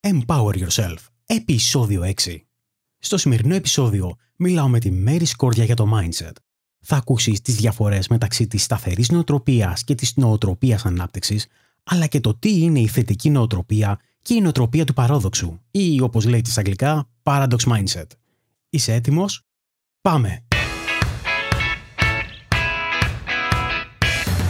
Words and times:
Empower 0.00 0.54
Yourself, 0.54 0.96
επεισόδιο 1.26 2.02
6. 2.02 2.36
Στο 2.98 3.16
σημερινό 3.16 3.54
επεισόδιο 3.54 4.16
μιλάω 4.36 4.68
με 4.68 4.78
τη 4.78 4.90
Μέρη 4.90 5.24
Σκόρδια 5.24 5.64
για 5.64 5.74
το 5.74 5.86
mindset. 5.94 6.32
Θα 6.80 6.96
ακούσεις 6.96 7.40
τις 7.40 7.54
διαφορές 7.54 8.08
μεταξύ 8.08 8.46
της 8.46 8.62
σταθερής 8.62 9.10
νοοτροπίας 9.10 9.84
και 9.84 9.94
της 9.94 10.16
νοοτροπίας 10.16 10.84
ανάπτυξης, 10.84 11.46
αλλά 11.84 12.06
και 12.06 12.20
το 12.20 12.34
τι 12.34 12.60
είναι 12.60 12.80
η 12.80 12.86
θετική 12.86 13.30
νοοτροπία 13.30 14.00
και 14.22 14.34
η 14.34 14.40
νοοτροπία 14.40 14.84
του 14.84 14.92
παράδοξου, 14.92 15.58
ή 15.70 16.00
όπως 16.00 16.26
λέει 16.26 16.40
της 16.40 16.58
αγγλικά, 16.58 17.08
paradox 17.22 17.58
mindset. 17.66 18.06
Είσαι 18.70 18.92
έτοιμος; 18.92 19.46
Πάμε! 20.00 20.42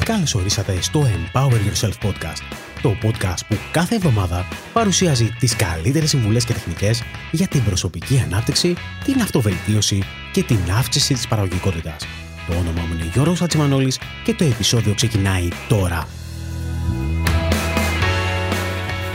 Καλώς 0.04 0.34
ορίσατε 0.34 0.80
στο 0.80 1.02
Empower 1.02 1.50
Yourself 1.52 2.08
Podcast, 2.08 2.67
το 2.82 2.96
podcast 3.02 3.40
που 3.48 3.56
κάθε 3.72 3.94
εβδομάδα 3.94 4.46
παρουσιάζει 4.72 5.30
τις 5.38 5.56
καλύτερες 5.56 6.08
συμβουλές 6.08 6.44
και 6.44 6.52
τεχνικές 6.52 7.02
για 7.32 7.46
την 7.46 7.64
προσωπική 7.64 8.18
ανάπτυξη, 8.18 8.74
την 9.04 9.20
αυτοβελτίωση 9.20 10.02
και 10.32 10.42
την 10.42 10.58
αύξηση 10.78 11.14
της 11.14 11.28
παραγωγικότητας. 11.28 12.06
Το 12.46 12.54
όνομά 12.54 12.82
μου 12.82 12.94
είναι 12.94 13.10
Γιώργος 13.12 13.42
Ατσιμανόλης 13.42 13.98
και 14.24 14.34
το 14.34 14.44
επεισόδιο 14.44 14.94
ξεκινάει 14.94 15.48
τώρα. 15.68 16.08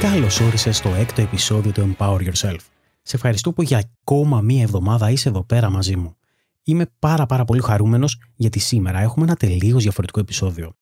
Καλώς 0.02 0.40
όρισες 0.40 0.78
στο 0.78 0.90
έκτο 1.00 1.22
επεισόδιο 1.22 1.72
του 1.72 1.96
Empower 1.98 2.20
Yourself. 2.20 2.60
Σε 3.02 3.16
ευχαριστώ 3.16 3.54
που 3.54 3.62
για 3.62 3.84
ακόμα 4.02 4.42
μία 4.42 4.62
εβδομάδα 4.62 5.10
είσαι 5.10 5.30
εδώ 5.30 5.44
πέρα 5.44 5.70
μαζί 5.70 5.96
μου. 5.96 6.16
Είμαι 6.64 6.86
πάρα 7.00 7.26
πάρα 7.26 7.46
πολύ 7.46 7.62
χαρούμενος 7.62 8.22
γιατί 8.36 8.60
σήμερα 8.60 9.00
έχουμε 9.00 9.26
ένα 9.26 9.36
τελείως 9.36 9.84
διαφορετικό 9.84 10.20
επεισόδιο. 10.20 10.74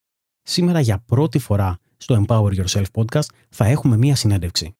Σήμερα 0.42 0.80
για 0.80 1.02
πρώτη 1.06 1.38
φορά 1.38 1.78
στο 2.02 2.24
Empower 2.26 2.50
Yourself 2.54 2.84
podcast 2.94 3.26
θα 3.50 3.66
έχουμε 3.66 3.96
μία 3.96 4.16
συνέντευξη. 4.16 4.76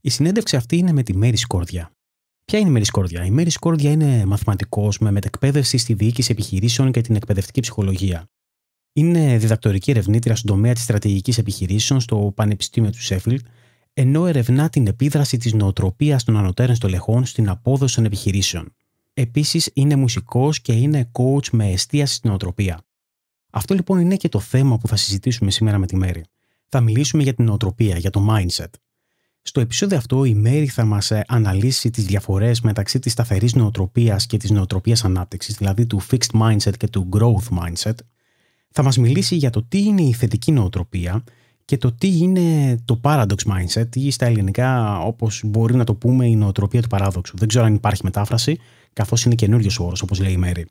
Η 0.00 0.10
συνέντευξη 0.10 0.56
αυτή 0.56 0.76
είναι 0.76 0.92
με 0.92 1.02
τη 1.02 1.16
Μέρη 1.16 1.36
Σκόρδια. 1.36 1.92
Ποια 2.44 2.58
είναι 2.58 2.68
η 2.68 2.72
Μέρη 2.72 2.84
Σκόρδια; 2.84 3.24
Η 3.24 3.30
Μέρη 3.30 3.50
Σκόρδια 3.50 3.90
είναι 3.90 4.24
μαθηματικός 4.24 4.98
με 4.98 5.10
μετεκπαίδευση 5.10 5.76
στη 5.78 5.94
διοίκηση 5.94 6.32
επιχειρήσεων 6.32 6.92
και 6.92 7.00
την 7.00 7.14
εκπαιδευτική 7.14 7.60
ψυχολογία. 7.60 8.30
Είναι 8.92 9.38
διδακτορική 9.38 9.90
ερευνήτρια 9.90 10.36
στον 10.36 10.50
τομέα 10.50 10.72
της 10.72 10.82
στρατηγικής 10.82 11.38
επιχειρήσεων 11.38 12.00
στο 12.00 12.32
Πανεπιστήμιο 12.34 12.90
του 12.90 13.02
Σέφιλτ, 13.02 13.46
ενώ 13.92 14.26
ερευνά 14.26 14.68
την 14.68 14.86
επίδραση 14.86 15.36
της 15.36 15.52
νοοτροπίας 15.52 16.24
των 16.24 16.36
ανωτέρων 16.36 16.74
στελεχών 16.74 17.24
στην 17.24 17.48
απόδοση 17.48 17.94
των 17.94 18.04
επιχειρήσεων. 18.04 18.74
Επίσης, 19.14 19.70
είναι 19.72 19.96
μουσικός 19.96 20.60
και 20.60 20.72
είναι 20.72 21.10
coach 21.12 21.50
με 21.50 21.70
εστίαση 21.70 22.14
στην 22.14 22.28
νοοτροπία. 22.28 22.80
Αυτό 23.50 23.74
λοιπόν 23.74 23.98
είναι 23.98 24.16
και 24.16 24.28
το 24.28 24.40
θέμα 24.40 24.78
που 24.78 24.88
θα 24.88 24.96
συζητήσουμε 24.96 25.50
σήμερα 25.50 25.78
με 25.78 25.86
τη 25.86 25.96
Μέρη. 25.96 26.24
Θα 26.74 26.80
μιλήσουμε 26.80 27.22
για 27.22 27.34
την 27.34 27.44
νοοτροπία, 27.44 27.96
για 27.96 28.10
το 28.10 28.26
mindset. 28.30 28.70
Στο 29.42 29.60
επεισόδιο 29.60 29.96
αυτό 29.96 30.24
η 30.24 30.34
Μέρη 30.34 30.66
θα 30.66 30.84
μας 30.84 31.10
ε, 31.10 31.24
αναλύσει 31.28 31.90
τις 31.90 32.04
διαφορές 32.04 32.60
μεταξύ 32.60 32.98
της 32.98 33.12
σταθερής 33.12 33.54
νοοτροπίας 33.54 34.26
και 34.26 34.36
της 34.36 34.50
νοοτροπίας 34.50 35.04
ανάπτυξης, 35.04 35.56
δηλαδή 35.56 35.86
του 35.86 36.02
fixed 36.02 36.40
mindset 36.40 36.76
και 36.76 36.88
του 36.88 37.08
growth 37.12 37.58
mindset. 37.58 37.94
Θα 38.70 38.82
μας 38.82 38.96
μιλήσει 38.96 39.36
για 39.36 39.50
το 39.50 39.62
τι 39.62 39.82
είναι 39.82 40.02
η 40.02 40.12
θετική 40.12 40.52
νοοτροπία 40.52 41.24
και 41.64 41.76
το 41.76 41.92
τι 41.92 42.18
είναι 42.18 42.76
το 42.84 43.00
paradox 43.02 43.36
mindset 43.46 43.96
ή 43.96 44.10
στα 44.10 44.26
ελληνικά 44.26 44.98
όπως 44.98 45.42
μπορεί 45.44 45.74
να 45.74 45.84
το 45.84 45.94
πούμε 45.94 46.26
η 46.26 46.36
νοοτροπία 46.36 46.82
του 46.82 46.88
παράδοξου. 46.88 47.36
Δεν 47.36 47.48
ξέρω 47.48 47.64
αν 47.64 47.74
υπάρχει 47.74 48.00
μετάφραση, 48.04 48.58
καθώς 48.92 49.24
είναι 49.24 49.34
καινούριος 49.34 49.78
όρος 49.78 50.02
όπως 50.02 50.20
λέει 50.20 50.32
η 50.32 50.36
Μέρη. 50.36 50.66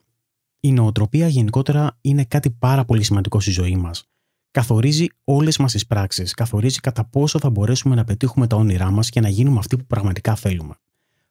Η 0.59 0.71
νοοτροπία 0.71 1.27
γενικότερα 1.27 1.97
είναι 2.01 2.23
κάτι 2.23 2.49
πάρα 2.49 2.85
πολύ 2.85 3.03
σημαντικό 3.03 3.39
στη 3.39 3.51
ζωή 3.51 3.75
μας. 3.75 4.11
Καθορίζει 4.51 5.07
όλες 5.23 5.57
μας 5.57 5.71
τις 5.71 5.87
πράξεις, 5.87 6.33
καθορίζει 6.33 6.79
κατά 6.79 7.05
πόσο 7.05 7.39
θα 7.39 7.49
μπορέσουμε 7.49 7.95
να 7.95 8.03
πετύχουμε 8.03 8.47
τα 8.47 8.55
όνειρά 8.55 8.91
μας 8.91 9.09
και 9.09 9.19
να 9.19 9.29
γίνουμε 9.29 9.59
αυτοί 9.59 9.77
που 9.77 9.85
πραγματικά 9.85 10.35
θέλουμε. 10.35 10.73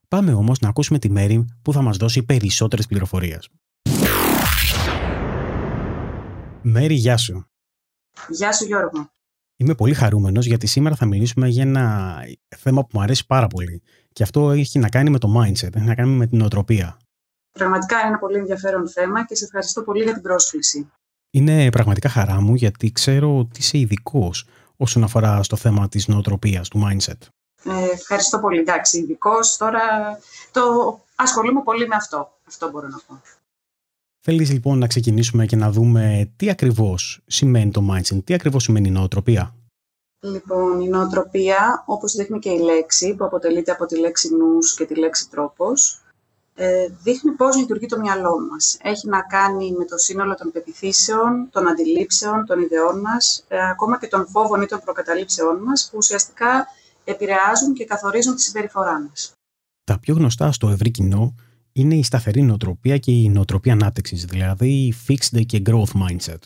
Πάμε 0.09 0.33
όμως 0.33 0.59
να 0.59 0.69
ακούσουμε 0.69 0.99
τη 0.99 1.11
Μέρη 1.11 1.45
που 1.63 1.73
θα 1.73 1.83
μας 1.83 1.97
δώσει 1.97 2.23
περισσότερες 2.23 2.87
πληροφορίες. 2.87 3.49
Μέρη, 6.63 6.95
γεια 6.95 7.17
σου. 7.17 7.47
Γεια 8.29 8.53
σου 8.53 8.65
Γιώργο. 8.65 9.11
Είμαι 9.57 9.75
πολύ 9.75 9.95
χαρούμενος 9.95 10.47
γιατί 10.47 10.67
σήμερα 10.67 10.95
θα 10.95 11.07
μιλήσουμε 11.07 11.49
για 11.49 11.63
ένα 11.63 12.17
θέμα 12.57 12.81
που 12.81 12.89
μου 12.93 13.01
αρέσει 13.01 13.27
πάρα 13.27 13.47
πολύ. 13.47 13.83
Και 14.13 14.23
αυτό 14.23 14.51
έχει 14.51 14.79
να 14.79 14.89
κάνει 14.89 15.11
με 15.11 15.19
το 15.19 15.41
mindset, 15.41 15.77
έχει 15.77 15.87
να 15.87 15.95
κάνει 15.95 16.11
με 16.11 16.27
την 16.27 16.39
νοοτροπία. 16.39 16.97
Πραγματικά 17.53 17.99
είναι 17.99 18.09
ένα 18.09 18.19
πολύ 18.19 18.39
ενδιαφέρον 18.39 18.89
θέμα 18.89 19.25
και 19.25 19.35
σε 19.35 19.45
ευχαριστώ 19.45 19.83
πολύ 19.83 20.03
για 20.03 20.13
την 20.13 20.23
πρόσκληση. 20.23 20.91
Είναι 21.31 21.71
πραγματικά 21.71 22.09
χαρά 22.09 22.41
μου 22.41 22.55
γιατί 22.55 22.93
ξέρω 22.93 23.39
ότι 23.39 23.61
είσαι 23.61 23.79
ειδικός 23.79 24.47
όσον 24.77 25.03
αφορά 25.03 25.43
στο 25.43 25.57
θέμα 25.57 25.89
της 25.89 26.09
νοοτροπίας, 26.09 26.69
του 26.69 26.83
mindset. 26.85 27.19
Ε, 27.65 27.91
ευχαριστώ 27.93 28.39
πολύ. 28.39 28.59
Εντάξει, 28.59 28.99
ειδικός 28.99 29.57
τώρα 29.57 29.81
το 30.53 30.61
ασχολούμαι 31.15 31.63
πολύ 31.63 31.87
με 31.87 31.95
αυτό. 31.95 32.39
Αυτό 32.47 32.71
μπορώ 32.71 32.89
να 32.89 32.99
πω. 33.07 33.21
Θέλεις 34.21 34.51
λοιπόν 34.51 34.79
να 34.79 34.87
ξεκινήσουμε 34.87 35.47
και 35.47 35.57
να 35.57 35.71
δούμε 35.71 36.33
τι 36.37 36.51
ακριβώς 36.51 37.21
σημαίνει 37.27 37.71
το 37.71 37.89
mindset, 37.91 38.25
τι 38.25 38.35
ακριβώς 38.35 38.63
σημαίνει 38.63 38.89
η 38.89 38.91
νοοτροπία; 38.91 39.55
Λοιπόν, 40.21 40.81
η 40.81 40.89
νοοτροπία, 40.89 41.85
όπως 41.87 42.13
δείχνει 42.13 42.39
και 42.39 42.51
η 42.51 42.59
λέξη, 42.59 43.15
που 43.15 43.25
αποτελείται 43.25 43.73
από 43.73 43.87
τη 43.87 43.99
λέξη 43.99 44.35
νους 44.35 44.75
και 44.75 44.85
τη 44.85 44.95
λέξη 44.95 45.29
τρόπος, 45.31 45.93
ε, 45.93 46.10
δείχνει 47.03 47.31
πώς 47.31 47.57
λειτουργεί 47.57 47.87
το 47.87 47.99
μυαλό 48.01 48.35
μας. 48.51 48.79
Έχει 48.83 49.09
να 49.09 49.21
κάνει 49.23 49.73
με 49.73 49.85
το 49.85 49.97
σύνολο 49.99 50.35
των 50.35 50.53
πεπιθήσεων, 50.53 51.49
των 51.51 51.69
αντιλήψεων, 51.69 52.47
των 52.47 52.61
ιδεών 52.61 53.01
μας, 53.01 53.45
ε, 53.49 53.69
ακόμα 53.71 53.99
και 53.99 54.07
των 54.07 54.27
φόβων 54.27 54.63
ή 54.63 54.67
των 54.67 54.81
προκαταλήψεών 54.85 55.63
μας, 55.63 55.89
που 55.91 55.97
ουσιαστικά 55.97 56.67
επηρεάζουν 57.05 57.75
και 57.75 57.85
καθορίζουν 57.85 58.35
τη 58.35 58.43
συμπεριφορά 58.43 59.01
μας. 59.09 59.33
Τα 59.85 59.99
πιο 59.99 60.15
γνωστά 60.15 60.53
στο 60.53 60.69
ευρύ 60.69 60.91
κοινό 60.91 61.35
είναι 61.73 61.95
η 61.95 62.03
σταθερή 62.03 62.43
νοοτροπία 62.43 62.99
και 62.99 63.11
η 63.11 63.29
νοοτροπία 63.29 63.73
ανάπτυξης, 63.73 64.25
δηλαδή 64.25 64.69
η 64.69 64.95
fixed 65.09 65.47
και 65.47 65.63
growth 65.67 65.93
mindset. 66.03 66.39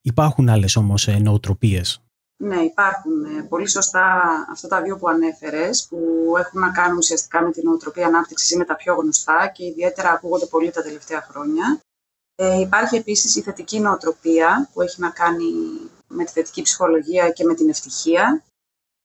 Υπάρχουν 0.00 0.48
άλλες 0.48 0.76
όμως 0.76 1.08
ε, 1.08 1.18
νοοτροπίες 1.18 2.02
ναι, 2.42 2.60
υπάρχουν 2.62 3.24
ε, 3.24 3.42
πολύ 3.48 3.68
σωστά 3.68 4.06
αυτά 4.50 4.68
τα 4.68 4.82
δύο 4.82 4.96
που 4.96 5.08
ανέφερες, 5.08 5.86
που 5.88 5.98
έχουν 6.38 6.60
να 6.60 6.70
κάνουν 6.70 6.96
ουσιαστικά 6.96 7.42
με 7.42 7.50
την 7.50 7.62
νοοτροπία 7.64 8.06
ανάπτυξης 8.06 8.50
ή 8.50 8.56
με 8.56 8.64
τα 8.64 8.76
πιο 8.76 8.94
γνωστά 8.94 9.50
και 9.54 9.64
ιδιαίτερα 9.64 10.10
ακούγονται 10.10 10.46
πολύ 10.46 10.70
τα 10.70 10.82
τελευταία 10.82 11.22
χρόνια. 11.30 11.80
Ε, 12.34 12.60
υπάρχει 12.60 12.96
επίσης 12.96 13.36
η 13.36 13.42
θετική 13.42 13.80
νοοτροπία 13.80 14.68
που 14.72 14.82
έχει 14.82 15.00
να 15.00 15.10
κάνει 15.10 15.52
με 16.08 16.24
τη 16.24 16.32
θετική 16.32 16.62
ψυχολογία 16.62 17.30
και 17.30 17.44
με 17.44 17.54
την 17.54 17.68
ευτυχία. 17.68 18.42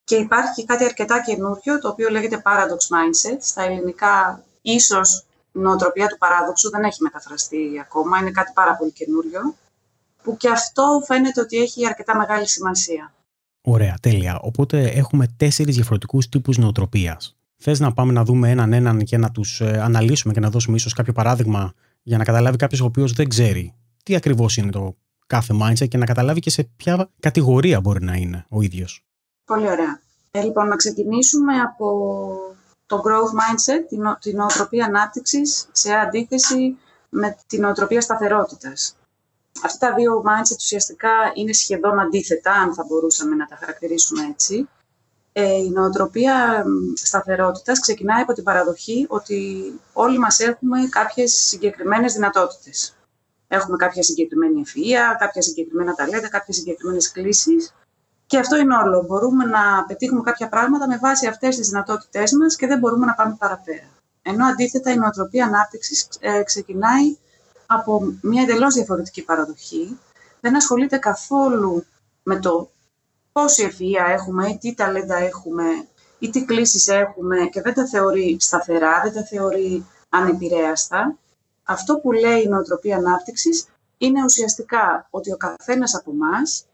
Και 0.04 0.16
υπάρχει 0.16 0.54
και 0.54 0.66
κάτι 0.66 0.84
αρκετά 0.84 1.22
καινούριο, 1.22 1.80
το 1.80 1.88
οποίο 1.88 2.10
λέγεται 2.10 2.42
paradox 2.46 2.82
mindset. 2.96 3.38
Στα 3.40 3.62
ελληνικά 3.62 4.44
ίσως 4.62 5.26
η 5.52 5.60
νοοτροπία 5.60 6.08
του 6.08 6.18
παράδοξου 6.18 6.70
δεν 6.70 6.84
έχει 6.84 7.04
μεταφραστεί 7.04 7.80
ακόμα, 7.82 8.18
είναι 8.18 8.32
κάτι 8.32 8.52
πάρα 8.56 8.76
πολύ 8.76 8.92
καινούριο, 8.92 9.56
που 10.24 10.38
και 10.38 10.50
αυτό 10.50 11.04
φαίνεται 11.06 11.42
ότι 11.42 11.58
έχει 11.58 11.88
αρκετά 11.88 12.18
μεγάλη 12.18 12.48
σημασία. 12.48 13.12
Ωραία, 13.70 13.96
τέλεια. 14.02 14.40
Οπότε 14.42 14.82
έχουμε 14.82 15.28
τέσσερις 15.38 15.76
διαφορετικούς 15.76 16.30
τύπους 16.30 16.58
νοοτροπίας. 16.58 17.38
Θες 17.58 17.80
να 17.80 17.94
πάμε 17.94 18.12
να 18.12 18.24
δούμε 18.24 18.50
έναν 18.50 18.74
έναν 18.74 19.04
και 19.04 19.18
να 19.18 19.32
τους 19.32 19.62
ε, 19.62 19.80
αναλύσουμε 19.82 20.34
και 20.34 20.40
να 20.40 20.50
δώσουμε 20.50 20.76
ίσως 20.76 20.94
κάποιο 20.94 21.14
παράδειγμα 21.14 21.74
για 22.04 22.18
να 22.18 22.24
καταλάβει 22.24 22.58
κάποιος 22.58 22.82
ο 22.82 22.86
οποίος 22.86 23.14
δεν 23.14 23.30
ξέρει 23.30 23.74
τι 24.04 24.16
ακριβώς 24.16 24.58
είναι 24.58 24.72
το 24.72 24.96
κάθε 25.28 25.54
mindset 25.62 25.88
και 25.88 25.98
να 25.98 26.06
καταλάβει 26.06 26.40
και 26.40 26.50
σε 26.50 26.64
ποια 26.64 27.10
κατηγορία 27.20 27.82
μπορεί 27.82 28.04
να 28.04 28.16
είναι 28.16 28.46
ο 28.50 28.62
ίδιος. 28.62 29.06
Πολύ 29.46 29.70
ωραία. 29.70 30.02
Ε, 30.32 30.42
λοιπόν, 30.42 30.68
να 30.68 30.76
ξεκινήσουμε 30.76 31.54
από 31.54 31.86
το 32.86 32.96
growth 33.06 33.34
mindset, 33.40 33.86
την, 33.90 34.02
την 34.20 34.36
νοοτροπία 34.36 34.86
ανάπτυξης 34.86 35.68
σε 35.72 35.94
αντίθεση 35.94 36.78
με 37.10 37.38
την 37.48 37.62
νοοτροπία 37.62 38.02
σταθερότητας. 38.02 38.97
Αυτά 39.64 39.88
τα 39.88 39.96
δύο 39.96 40.24
mindset 40.26 40.56
ουσιαστικά 40.58 41.10
είναι 41.34 41.54
σχεδόν 41.54 42.00
αντίθετα, 42.00 42.52
αν 42.52 42.74
θα 42.74 42.84
μπορούσαμε 42.88 43.36
να 43.36 43.46
τα 43.46 43.56
χαρακτηρίσουμε 43.56 44.22
έτσι. 44.32 44.70
Ε, 45.32 45.56
η 45.56 45.70
νοοτροπία 45.70 46.66
σταθερότητας 46.94 47.80
ξεκινάει 47.80 48.22
από 48.22 48.34
την 48.34 48.44
παραδοχή 48.44 49.06
ότι 49.10 49.72
όλοι 49.94 50.18
μας 50.18 50.40
έχουμε 50.40 50.88
κάποιες 50.90 51.32
συγκεκριμένες 51.32 52.14
δυνατότητες. 52.14 52.96
Έχουμε 53.48 53.78
κάποια 53.78 54.04
συγκεκριμένη 54.04 54.64
ευφυΐα, 54.66 55.16
κάποια 55.20 55.42
συγκεκριμένα 55.42 55.94
ταλέντα, 55.94 56.30
κάποιες 56.30 56.58
συγκεκριμένες 56.58 57.12
κλήσεις. 57.12 57.74
Και 58.26 58.38
αυτό 58.38 58.58
είναι 58.58 58.76
όλο. 58.76 59.04
Μπορούμε 59.08 59.46
να 59.46 59.86
πετύχουμε 59.88 60.22
κάποια 60.22 60.50
πράγματα 60.50 60.88
με 60.88 60.98
βάση 60.98 61.28
αυτές 61.28 61.56
τις 61.56 61.68
δυνατότητές 61.68 62.32
μας 62.32 62.56
και 62.56 62.68
δεν 62.68 62.80
μπορούμε 62.80 63.06
να 63.06 63.14
πάμε 63.14 63.36
παραπέρα. 63.40 63.90
Ενώ 64.22 64.46
αντίθετα 64.46 64.92
η 64.92 64.98
νοοτροπία 64.98 65.46
ανάπτυξης 65.46 66.08
ε, 66.20 66.44
ξεκινάει 66.44 67.18
από 67.68 68.02
μια 68.22 68.42
εντελώς 68.42 68.74
διαφορετική 68.74 69.24
παραδοχή. 69.24 70.00
Δεν 70.40 70.56
ασχολείται 70.56 70.98
καθόλου 70.98 71.86
με 72.24 72.40
το 72.40 72.72
πόση 73.32 73.70
ευφυΐα 73.72 74.10
έχουμε 74.10 74.48
ή 74.48 74.58
τι 74.58 74.74
ταλέντα 74.74 75.16
έχουμε 75.16 75.64
ή 76.20 76.30
τι 76.30 76.46
κλήσεις 76.46 76.88
έχουμε 76.88 77.46
και 77.46 77.62
δεν 77.62 77.74
τα 77.74 77.88
θεωρεί 77.88 78.38
σταθερά, 78.40 79.02
δεν 79.04 79.14
τα 79.14 79.24
θεωρεί 79.24 79.86
ανεπηρέαστα. 80.10 81.18
Αυτό 81.64 82.00
που 82.00 82.12
λέει 82.12 82.42
η 82.42 82.48
νοοτροπία 82.48 82.98
ανάπτυξης 82.98 83.68
είναι 83.98 84.24
ουσιαστικά 84.24 85.08
ότι 85.10 85.32
ο 85.32 85.38
καθένας 85.38 85.96
από 85.96 86.12
εμάς 86.12 86.66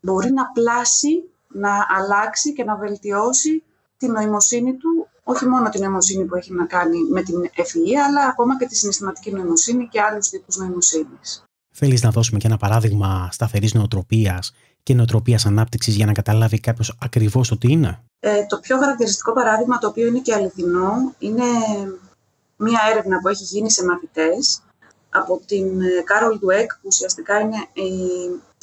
μπορεί 0.00 0.32
να 0.32 0.46
πλάσει, 0.46 1.30
να 1.48 1.86
αλλάξει 1.96 2.52
και 2.52 2.64
να 2.64 2.76
βελτιώσει 2.76 3.62
την 3.96 4.12
νοημοσύνη 4.12 4.74
του, 4.74 5.08
όχι 5.24 5.46
μόνο 5.46 5.68
την 5.68 5.82
νοημοσύνη 5.82 6.24
που 6.24 6.36
έχει 6.36 6.52
να 6.52 6.66
κάνει 6.66 6.98
με 7.10 7.22
την 7.22 7.50
ευφυΐα, 7.56 8.00
αλλά 8.08 8.26
ακόμα 8.26 8.58
και 8.58 8.66
τη 8.66 8.76
συναισθηματική 8.76 9.30
νοημοσύνη 9.30 9.88
και 9.88 10.00
άλλους 10.00 10.28
τύπους 10.28 10.56
νοημοσύνης. 10.56 11.44
Θέλεις 11.76 12.02
να 12.02 12.10
δώσουμε 12.10 12.38
και 12.38 12.46
ένα 12.46 12.56
παράδειγμα 12.56 13.28
σταθερής 13.32 13.74
νοοτροπίας 13.74 14.54
και 14.82 14.94
νοοτροπίας 14.94 15.46
ανάπτυξης 15.46 15.94
για 15.94 16.06
να 16.06 16.12
καταλάβει 16.12 16.60
κάποιος 16.60 16.96
ακριβώς 17.00 17.48
το 17.48 17.58
τι 17.58 17.72
είναι; 17.72 18.02
Ε, 18.20 18.46
το 18.46 18.58
πιο 18.58 18.78
χαρακτηριστικό 18.78 19.32
παράδειγμα, 19.32 19.78
το 19.78 19.86
οποίο 19.86 20.06
είναι 20.06 20.18
και 20.18 20.34
αληθινό, 20.34 21.14
είναι 21.18 21.44
μία 22.56 22.80
έρευνα 22.90 23.18
που 23.20 23.28
έχει 23.28 23.44
γίνει 23.44 23.70
σε 23.70 23.84
μαθητές 23.84 24.60
από 25.10 25.40
την 25.46 25.80
Κάρολ 26.04 26.38
Ντουέκ, 26.38 26.72
που 26.72 26.86
ουσιαστικά 26.86 27.40
είναι 27.40 27.56
η, 27.72 27.90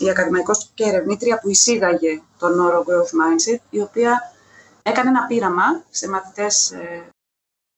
η 0.05 0.09
ακαδημαϊκός 0.09 0.69
και 0.73 0.83
ερευνήτρια 0.83 1.39
που 1.39 1.49
εισήγαγε 1.49 2.21
τον 2.37 2.59
όρο 2.59 2.83
Growth 2.87 3.13
Mindset, 3.19 3.59
η 3.69 3.81
οποία 3.81 4.33
έκανε 4.83 5.09
ένα 5.09 5.25
πείραμα 5.25 5.83
σε 5.89 6.09
μαθητές, 6.09 6.71
ε, 6.71 7.09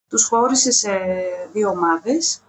τους 0.10 0.26
χώρισε 0.26 0.72
σε 0.72 1.00
δύο 1.52 1.70
ομάδες. 1.70 2.42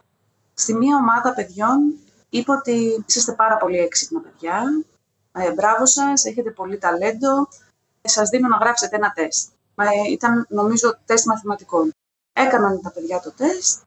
Στη 0.55 0.75
μία 0.75 0.97
ομάδα 0.97 1.35
παιδιών 1.35 1.95
είπε 2.29 2.53
ότι 2.53 3.05
είσαστε 3.07 3.33
πάρα 3.33 3.57
πολύ 3.57 3.79
έξυπνα 3.79 4.21
παιδιά, 4.21 4.85
ε, 5.33 5.53
μπράβο 5.53 5.87
σας, 5.87 6.25
έχετε 6.25 6.51
πολύ 6.51 6.79
ταλέντο, 6.79 7.49
σας 8.03 8.29
δίνω 8.29 8.49
να 8.49 8.57
γράψετε 8.57 8.97
ένα 8.97 9.13
τεστ. 9.13 9.49
Ε, 9.77 10.11
ήταν 10.11 10.47
νομίζω 10.49 10.99
τεστ 11.05 11.27
μαθηματικών. 11.27 11.93
Έκαναν 12.33 12.81
τα 12.83 12.91
παιδιά 12.91 13.21
το 13.21 13.33
τεστ, 13.33 13.83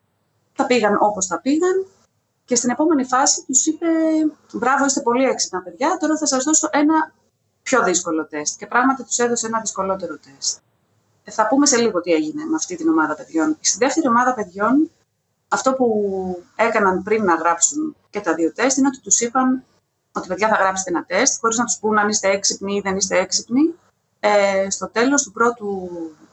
τα 0.56 0.66
πήγαν 0.66 0.98
όπως 1.00 1.28
τα 1.28 1.40
πήγαν 1.40 1.86
και 2.46 2.56
στην 2.56 2.70
επόμενη 2.70 3.04
φάση 3.04 3.46
τους 3.46 3.66
είπε 3.66 3.88
«Μπράβο, 4.54 4.86
είστε 4.86 5.02
πολύ 5.02 5.24
έξυπνα 5.24 5.62
παιδιά, 5.62 5.98
τώρα 6.00 6.18
θα 6.18 6.26
σας 6.26 6.44
δώσω 6.44 6.70
ένα 6.72 7.14
πιο 7.68 7.84
δύσκολο 7.84 8.26
τεστ». 8.26 8.60
Και 8.60 8.68
πράγματι 8.68 9.04
τους 9.04 9.18
έδωσε 9.18 9.48
ένα 9.48 9.60
δυσκολότερο 9.60 10.18
τεστ. 10.18 10.58
Ε, 11.24 11.32
θα 11.32 11.48
πούμε 11.48 11.66
σε 11.66 11.78
λίγο 11.78 12.02
τι 12.02 12.12
έγινε 12.12 12.44
με 12.46 12.56
αυτή 12.56 12.76
την 12.76 12.90
ομάδα 12.90 13.16
παιδιών. 13.16 13.58
Στη 13.60 13.78
δεύτερη 13.78 14.08
ομάδα 14.08 14.34
παιδιών, 14.34 14.90
αυτό 15.48 15.74
που 15.74 15.88
έκαναν 16.56 17.04
πριν 17.04 17.24
να 17.24 17.36
γράψουν 17.36 17.96
και 18.10 18.20
τα 18.20 18.34
δύο 18.34 18.54
τεστ 18.54 18.78
είναι 18.78 18.88
ότι 18.88 19.00
τους 19.00 19.20
είπαν 19.20 19.64
ότι 20.12 20.28
παιδιά 20.28 20.48
θα 20.48 20.56
γράψετε 20.56 20.90
ένα 20.90 21.04
τεστ, 21.06 21.40
χωρίς 21.40 21.58
να 21.58 21.66
τους 21.66 21.78
πούν 21.78 21.98
αν 21.98 22.10
είστε 22.10 22.30
έξυπνοι 22.30 22.76
ή 22.76 22.82
δεν 22.82 22.96
είστε 22.96 23.18
έξυπνοι. 23.18 23.74
Ε, 24.20 24.70
στο 24.70 24.90
τέλος 24.90 25.24
του 25.24 25.32
πρώτου 25.32 25.90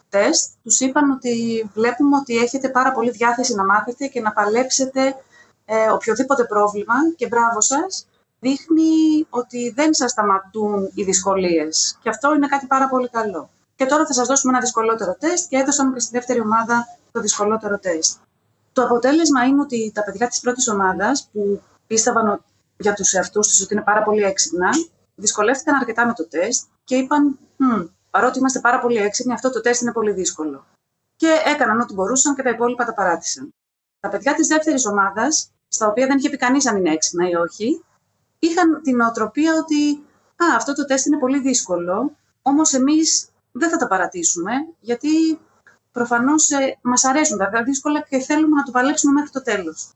τεστ 0.09 0.51
τους 0.63 0.81
είπαν 0.81 1.11
ότι 1.11 1.35
βλέπουμε 1.75 2.17
ότι 2.17 2.37
έχετε 2.37 2.69
πάρα 2.69 2.93
πολύ 2.93 3.11
διάθεση 3.11 3.55
να 3.55 3.65
μάθετε 3.65 4.07
και 4.07 4.21
να 4.21 4.33
παλέψετε 4.33 5.17
ε, 5.65 5.91
οποιοδήποτε 5.91 6.45
πρόβλημα 6.45 6.95
και 7.17 7.27
μπράβο 7.27 7.61
σας, 7.61 8.07
δείχνει 8.45 9.27
ότι 9.31 9.71
δεν 9.71 9.95
σας 9.95 10.11
σταματούν 10.11 10.91
οι 10.95 11.03
δυσκολίες. 11.05 11.99
Και 12.03 12.09
αυτό 12.09 12.35
είναι 12.35 12.47
κάτι 12.47 12.67
πάρα 12.67 12.89
πολύ 12.89 13.09
καλό. 13.09 13.51
Και 13.77 13.87
τώρα 13.87 14.07
θα 14.07 14.13
σας 14.13 14.27
δώσουμε 14.27 14.53
ένα 14.53 14.61
δυσκολότερο 14.61 15.17
τεστ 15.21 15.49
και 15.49 15.57
έδωσαμε 15.57 15.93
και 15.93 16.01
στη 16.01 16.11
δεύτερη 16.13 16.41
ομάδα 16.41 16.87
το 17.13 17.21
δυσκολότερο 17.21 17.79
τεστ. 17.79 18.19
Το 18.73 18.83
αποτέλεσμα 18.83 19.45
είναι 19.45 19.61
ότι 19.61 19.93
τα 19.95 20.03
παιδιά 20.05 20.27
της 20.29 20.41
πρώτης 20.41 20.69
ομάδας 20.69 21.29
που 21.33 21.63
πίστευαν 21.87 22.45
για 22.77 22.95
τους 22.95 23.13
εαυτούς 23.13 23.49
τους 23.49 23.61
ότι 23.61 23.75
είναι 23.75 23.83
πάρα 23.83 24.03
πολύ 24.03 24.23
έξυπνα, 24.23 24.71
δυσκολεύτηκαν 25.15 25.75
αρκετά 25.75 26.07
με 26.07 26.13
το 26.13 26.29
τεστ 26.29 26.67
και 26.85 26.97
είπαν 26.97 27.39
παρότι 28.11 28.39
είμαστε 28.39 28.61
πάρα 28.61 28.79
πολύ 28.81 28.97
έξυπνοι, 28.97 29.33
αυτό 29.33 29.51
το 29.51 29.61
τεστ 29.61 29.83
είναι 29.83 29.93
πολύ 29.93 30.13
δύσκολο. 30.13 30.67
Και 31.17 31.31
έκαναν 31.47 31.81
ό,τι 31.81 31.95
μπορούσαν 31.95 32.35
και 32.35 32.43
τα 32.43 32.51
υπόλοιπα 32.51 32.85
τα 32.85 32.95
παράτησαν. 32.95 33.55
Τα 34.01 34.09
παιδιά 34.09 34.35
της 34.35 34.47
δεύτερης 34.47 34.87
ομάδας 34.87 35.51
στα 35.69 35.87
οποία 35.87 36.07
δεν 36.07 36.17
είχε 36.19 36.29
πει 36.31 36.37
κανείς 36.37 36.67
αν 36.67 36.77
είναι 36.77 36.91
έξυπνα 36.91 37.29
ή 37.29 37.35
όχι, 37.35 37.85
είχαν 38.45 38.81
την 38.83 38.97
νοοτροπία 38.97 39.53
ότι 39.63 40.05
Α, 40.37 40.57
αυτό 40.57 40.75
το 40.75 40.85
τεστ 40.85 41.07
είναι 41.07 41.19
πολύ 41.19 41.41
δύσκολο, 41.41 42.17
όμως 42.43 42.73
εμείς 42.73 43.29
δεν 43.53 43.71
θα 43.71 43.77
τα 43.77 43.87
παρατήσουμε, 43.87 44.53
γιατί 44.81 45.41
προφανώς 45.93 46.51
ε, 46.51 46.79
μας 46.83 47.05
αρέσουν 47.05 47.39
τα 47.39 47.63
δύσκολα 47.65 48.01
και 48.01 48.19
θέλουμε 48.19 48.57
να 48.57 48.63
το 48.63 48.71
παλέψουμε 48.71 49.13
μέχρι 49.13 49.31
το 49.31 49.43
τέλος. 49.43 49.93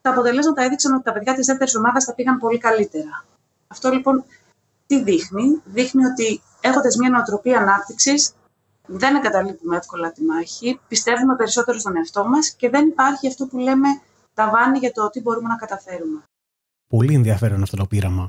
Τα 0.00 0.10
αποτελέσματα 0.10 0.62
έδειξαν 0.62 0.94
ότι 0.94 1.02
τα 1.02 1.12
παιδιά 1.12 1.34
της 1.34 1.46
δεύτερης 1.46 1.76
ομάδας 1.76 2.04
τα 2.04 2.14
πήγαν 2.14 2.38
πολύ 2.38 2.58
καλύτερα. 2.58 3.24
Αυτό 3.68 3.90
λοιπόν 3.90 4.24
τι 4.86 5.02
δείχνει, 5.02 5.62
δείχνει 5.64 6.04
ότι 6.04 6.42
έχοντας 6.60 6.96
μια 6.96 7.10
νοοτροπία 7.10 7.58
ανάπτυξης, 7.58 8.32
δεν 8.86 9.16
εγκαταλείπουμε 9.16 9.76
εύκολα 9.76 10.12
τη 10.12 10.22
μάχη, 10.24 10.80
πιστεύουμε 10.88 11.36
περισσότερο 11.36 11.78
στον 11.78 11.96
εαυτό 11.96 12.24
μας 12.28 12.50
και 12.50 12.70
δεν 12.70 12.86
υπάρχει 12.88 13.26
αυτό 13.26 13.46
που 13.46 13.58
λέμε 13.58 13.88
ταβάνι 14.34 14.78
για 14.78 14.92
το 14.92 15.10
τι 15.10 15.20
μπορούμε 15.20 15.48
να 15.48 15.56
καταφέρουμε. 15.56 16.22
Πολύ 16.88 17.14
ενδιαφέρον 17.14 17.62
αυτό 17.62 17.76
το 17.76 17.86
πείραμα. 17.86 18.28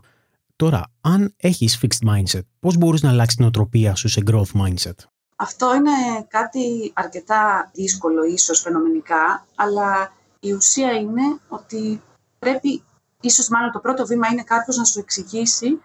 Τώρα, 0.56 0.92
αν 1.02 1.34
έχεις 1.38 1.80
fixed 1.82 2.10
mindset, 2.10 2.42
πώς 2.60 2.78
μπορείς 2.78 3.02
να 3.02 3.10
αλλάξεις 3.10 3.36
την 3.36 3.46
οτροπία 3.46 3.96
σου 3.96 4.08
σε 4.08 4.22
growth 4.26 4.62
mindset? 4.62 4.96
Αυτό 5.36 5.76
είναι 5.76 5.92
κάτι 6.28 6.92
αρκετά 6.96 7.72
δύσκολο 7.74 8.24
ίσως 8.24 8.62
φαινομενικά, 8.62 9.46
αλλά 9.56 10.14
η 10.40 10.54
ουσία 10.54 10.92
είναι 10.92 11.40
ότι 11.48 12.02
πρέπει, 12.40 12.84
ίσως 13.22 13.50
μάλλον 13.50 13.72
το 13.72 13.80
πρώτο 13.80 14.06
βήμα 14.06 14.28
είναι 14.28 14.44
κάποιος 14.44 14.78
να 14.78 14.84
σου 14.84 15.00
εξηγήσει 15.00 15.82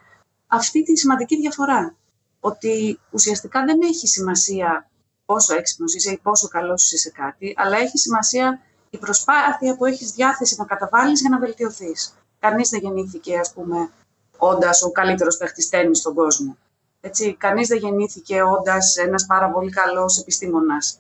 αυτή 0.47 0.83
τη 0.83 0.97
σημαντική 0.97 1.37
διαφορά. 1.37 1.95
Ότι 2.41 3.01
ουσιαστικά 3.11 3.65
δεν 3.65 3.81
έχει 3.83 4.07
σημασία 4.07 4.91
πόσο 5.25 5.55
έξυπνος 5.55 5.95
είσαι 5.95 6.11
ή 6.11 6.19
πόσο 6.23 6.49
καλός 6.49 6.85
είσαι 6.85 6.97
σε 6.97 7.11
κάτι, 7.11 7.55
αλλά 7.57 7.77
έχει 7.77 7.99
σημασία 7.99 8.61
η 8.91 8.99
προσπάθεια 8.99 9.77
που 9.77 9.85
έχεις 9.85 10.11
διάθεση 10.11 10.55
να 10.59 10.65
καταβάλεις 10.65 11.21
για 11.21 11.31
να 11.31 11.39
βελτιωθείς. 11.39 12.15
Κανείς 12.45 12.69
δεν 12.69 12.81
γεννήθηκε, 12.81 13.39
ας 13.39 13.53
πούμε, 13.53 13.91
όντας 14.39 14.83
ο 14.83 14.91
καλύτερος 14.91 15.37
παίχτης 15.37 15.69
τέννις 15.69 15.99
στον 15.99 16.15
κόσμο. 16.15 16.57
Έτσι, 17.01 17.35
κανείς 17.35 17.69
δεν 17.69 17.79
γεννήθηκε 17.79 18.43
όντας 18.43 18.97
ένας 18.97 19.27
πάρα 19.27 19.51
πολύ 19.51 19.71
καλός 19.71 20.19
επιστήμονας. 20.19 20.99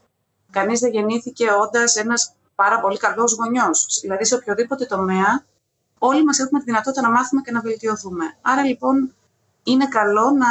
Κανείς 0.50 0.80
δεν 0.80 0.90
γεννήθηκε 0.90 1.50
όντας 1.50 1.96
ένας 1.96 2.34
πάρα 2.54 2.80
πολύ 2.80 2.96
καλός 2.96 3.32
γονιός. 3.32 3.98
Δηλαδή, 4.02 4.24
σε 4.24 4.34
οποιοδήποτε 4.34 4.84
τομέα, 4.86 5.44
όλοι 5.98 6.24
μας 6.24 6.38
έχουμε 6.38 6.58
τη 6.58 6.64
δυνατότητα 6.64 7.02
να 7.02 7.10
μάθουμε 7.10 7.40
και 7.40 7.52
να 7.52 7.60
βελτιωθούμε. 7.60 8.36
Άρα, 8.40 8.62
λοιπόν, 8.64 9.14
είναι 9.62 9.88
καλό 9.88 10.30
να, 10.30 10.48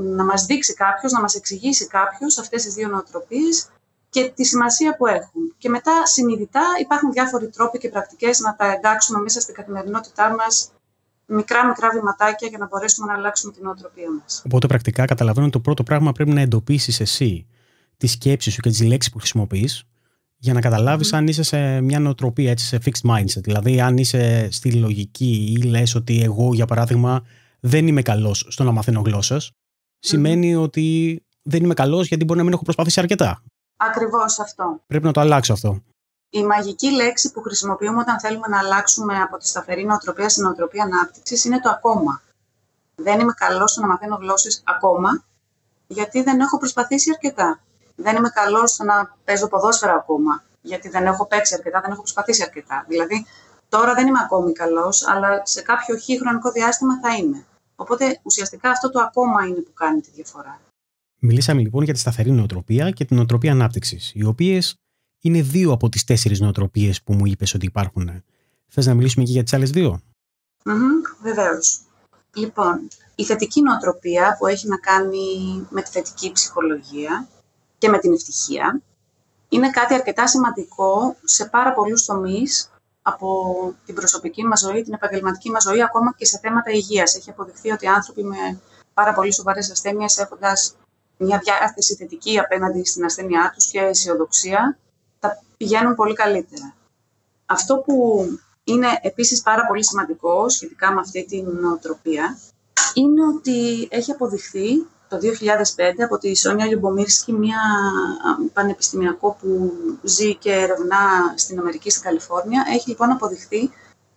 να 0.00 0.24
μας 0.24 0.44
δείξει 0.44 0.74
κάποιος, 0.74 1.12
να 1.12 1.20
μας 1.20 1.34
εξηγήσει 1.34 1.86
κάποιος 1.86 2.38
αυτές 2.38 2.62
τις 2.62 2.74
δύο 2.74 2.88
νοοτροπίες 2.88 3.68
και 4.10 4.32
τη 4.34 4.44
σημασία 4.44 4.96
που 4.96 5.06
έχουν. 5.06 5.54
Και 5.58 5.68
μετά 5.68 6.06
συνειδητά 6.06 6.62
υπάρχουν 6.80 7.12
διάφοροι 7.12 7.48
τρόποι 7.48 7.78
και 7.78 7.88
πρακτικές 7.88 8.40
να 8.40 8.56
τα 8.56 8.72
εντάξουμε 8.72 9.20
μέσα 9.20 9.40
στην 9.40 9.54
καθημερινότητά 9.54 10.34
μας 10.34 10.72
μικρά 11.26 11.66
μικρά 11.66 11.90
βηματάκια 11.90 12.48
για 12.48 12.58
να 12.58 12.66
μπορέσουμε 12.66 13.06
να 13.06 13.18
αλλάξουμε 13.18 13.52
την 13.52 13.62
νοοτροπία 13.64 14.10
μας. 14.20 14.42
Οπότε 14.44 14.66
πρακτικά 14.66 15.04
καταλαβαίνω 15.04 15.46
ότι 15.46 15.54
το 15.54 15.60
πρώτο 15.60 15.82
πράγμα 15.82 16.12
πρέπει 16.12 16.30
να 16.30 16.40
εντοπίσεις 16.40 17.00
εσύ 17.00 17.46
τη 17.96 18.06
σκέψη 18.06 18.50
σου 18.50 18.60
και 18.60 18.68
τις 18.68 18.82
λέξεις 18.82 19.12
που 19.12 19.18
χρησιμοποιείς 19.18 19.84
για 20.36 20.52
να 20.52 20.60
καταλάβεις 20.60 21.12
αν 21.12 21.28
είσαι 21.28 21.42
σε 21.42 21.80
μια 21.80 22.00
νοοτροπία, 22.00 22.50
έτσι, 22.50 22.66
σε 22.66 22.78
fixed 22.84 23.10
mindset. 23.10 23.40
Δηλαδή 23.40 23.80
αν 23.80 23.96
είσαι 23.96 24.48
στη 24.50 24.72
λογική 24.72 25.56
ή 25.58 25.62
λες 25.62 25.94
ότι 25.94 26.22
εγώ 26.22 26.54
για 26.54 26.66
παράδειγμα 26.66 27.22
δεν 27.60 27.86
είμαι 27.86 28.02
καλός 28.02 28.46
στο 28.48 28.64
να 28.64 28.70
μαθαίνω 28.70 29.00
γλώσσες, 29.00 29.50
σημαίνει 29.98 30.54
ότι 30.54 31.18
δεν 31.42 31.62
είμαι 31.64 31.74
καλός 31.74 32.06
γιατί 32.06 32.24
μπορεί 32.24 32.38
να 32.38 32.44
μην 32.44 32.52
έχω 32.52 32.62
προσπαθήσει 32.62 33.00
αρκετά. 33.00 33.42
Ακριβώς 33.82 34.38
αυτό. 34.38 34.80
Πρέπει 34.86 35.04
να 35.04 35.12
το 35.12 35.20
αλλάξω 35.20 35.52
αυτό. 35.52 35.82
Η 36.30 36.44
μαγική 36.44 36.90
λέξη 36.90 37.32
που 37.32 37.40
χρησιμοποιούμε 37.40 38.00
όταν 38.00 38.20
θέλουμε 38.20 38.46
να 38.48 38.58
αλλάξουμε 38.58 39.20
από 39.20 39.36
τη 39.36 39.46
σταθερή 39.46 39.84
νοοτροπία 39.84 40.28
στην 40.28 40.42
νοοτροπία 40.42 40.84
ανάπτυξης 40.84 41.44
είναι 41.44 41.60
το 41.60 41.70
ακόμα. 41.70 42.22
Δεν 42.94 43.20
είμαι 43.20 43.32
καλός 43.32 43.70
στο 43.70 43.80
να 43.80 43.86
μαθαίνω 43.86 44.16
γλώσσες 44.16 44.62
ακόμα, 44.66 45.24
γιατί 45.86 46.22
δεν 46.22 46.40
έχω 46.40 46.58
προσπαθήσει 46.58 47.10
αρκετά. 47.10 47.60
Δεν 47.96 48.16
είμαι 48.16 48.28
καλός 48.28 48.70
στο 48.70 48.84
να 48.84 49.16
παίζω 49.24 49.48
ποδόσφαιρα 49.48 49.94
ακόμα, 49.94 50.42
γιατί 50.62 50.88
δεν 50.88 51.06
έχω 51.06 51.26
παίξει 51.26 51.54
αρκετά, 51.54 51.80
δεν 51.80 51.90
έχω 51.90 52.00
προσπαθήσει 52.00 52.42
αρκετά. 52.42 52.84
Δηλαδή, 52.88 53.26
τώρα 53.68 53.94
δεν 53.94 54.06
είμαι 54.06 54.20
ακόμη 54.22 54.52
καλός, 54.52 55.06
αλλά 55.06 55.42
σε 55.44 55.62
κάποιο 55.62 55.96
χι 55.96 56.18
χρονικό 56.18 56.50
διάστημα 56.50 56.98
θα 57.02 57.14
είμαι. 57.16 57.44
Οπότε 57.76 58.20
ουσιαστικά 58.22 58.70
αυτό 58.70 58.90
το 58.90 59.00
ακόμα 59.00 59.46
είναι 59.46 59.60
που 59.60 59.72
κάνει 59.72 60.00
τη 60.00 60.10
διαφορά. 60.10 60.60
Μιλήσαμε 61.20 61.60
λοιπόν 61.60 61.84
για 61.84 61.92
τη 61.92 61.98
σταθερή 61.98 62.30
νοοτροπία 62.30 62.90
και 62.90 63.04
την 63.04 63.16
νοοτροπία 63.16 63.52
ανάπτυξης, 63.52 64.12
οι 64.14 64.24
οποίες 64.24 64.74
είναι 65.20 65.42
δύο 65.42 65.72
από 65.72 65.88
τις 65.88 66.04
τέσσερις 66.04 66.40
νοοτροπίες 66.40 67.02
που 67.02 67.14
μου 67.14 67.26
είπες 67.26 67.54
ότι 67.54 67.66
υπάρχουν. 67.66 68.22
Θες 68.68 68.86
να 68.86 68.94
μιλήσουμε 68.94 69.24
και 69.24 69.32
για 69.32 69.42
τις 69.42 69.52
άλλες 69.52 69.70
δύο; 69.70 70.00
Mm-hmm, 70.64 71.22
Βεβαίως. 71.22 71.80
Λοιπόν, 72.34 72.88
η 73.14 73.24
θετική 73.24 73.62
νοοτροπία 73.62 74.36
που 74.38 74.46
έχει 74.46 74.68
να 74.68 74.78
κάνει 74.78 75.26
με 75.70 75.82
τη 75.82 75.90
θετική 75.90 76.32
ψυχολογία 76.32 77.28
και 77.78 77.88
με 77.88 77.98
την 77.98 78.12
ευτυχία 78.12 78.80
είναι 79.48 79.70
κάτι 79.70 79.94
αρκετά 79.94 80.26
σημαντικό 80.26 81.16
σε 81.24 81.44
πάρα 81.44 81.72
πολλούς 81.72 82.04
τομείς 82.04 82.70
από 83.02 83.28
την 83.86 83.94
προσωπική 83.94 84.44
μας 84.44 84.60
ζωή, 84.60 84.82
την 84.82 84.92
επαγγελματική 84.92 85.50
μας 85.50 85.62
ζωή, 85.62 85.82
ακόμα 85.82 86.14
και 86.16 86.24
σε 86.24 86.38
θέματα 86.38 86.70
υγείας. 86.70 87.14
Έχει 87.14 87.30
αποδειχθεί 87.30 87.70
ότι 87.70 87.86
άνθρωποι 87.86 88.24
με 88.24 88.60
πάρα 88.94 89.12
πολύ 89.12 89.32
σοβαρές 89.32 89.70
ασθένειες, 89.70 90.18
έχοντας 90.18 90.76
μια 91.24 91.40
διάθεση 91.44 91.94
θετική 91.94 92.38
απέναντι 92.38 92.84
στην 92.84 93.04
ασθένειά 93.04 93.50
τους 93.54 93.70
και 93.70 93.80
αισιοδοξία, 93.80 94.78
θα 95.20 95.42
πηγαίνουν 95.56 95.94
πολύ 95.94 96.14
καλύτερα. 96.14 96.74
Αυτό 97.46 97.76
που 97.76 98.24
είναι 98.64 98.86
επίσης 99.02 99.42
πάρα 99.42 99.66
πολύ 99.66 99.84
σημαντικό 99.84 100.48
σχετικά 100.48 100.92
με 100.92 101.00
αυτή 101.00 101.24
την 101.24 101.44
νοοτροπία, 101.60 102.38
είναι 102.94 103.26
ότι 103.26 103.88
έχει 103.90 104.10
αποδειχθεί 104.10 104.86
το 105.08 105.16
2005 105.16 106.02
από 106.04 106.18
τη 106.18 106.36
Σόνια 106.36 106.66
Λιουμπομίρσκι, 106.66 107.32
μια 107.32 107.60
πανεπιστημιακό 108.52 109.36
που 109.40 109.72
ζει 110.02 110.34
και 110.34 110.52
ερευνά 110.52 111.34
στην 111.36 111.58
Αμερική, 111.58 111.90
στην 111.90 112.02
Καλιφόρνια. 112.02 112.64
Έχει 112.68 112.88
λοιπόν 112.88 113.10
αποδειχθεί 113.10 113.70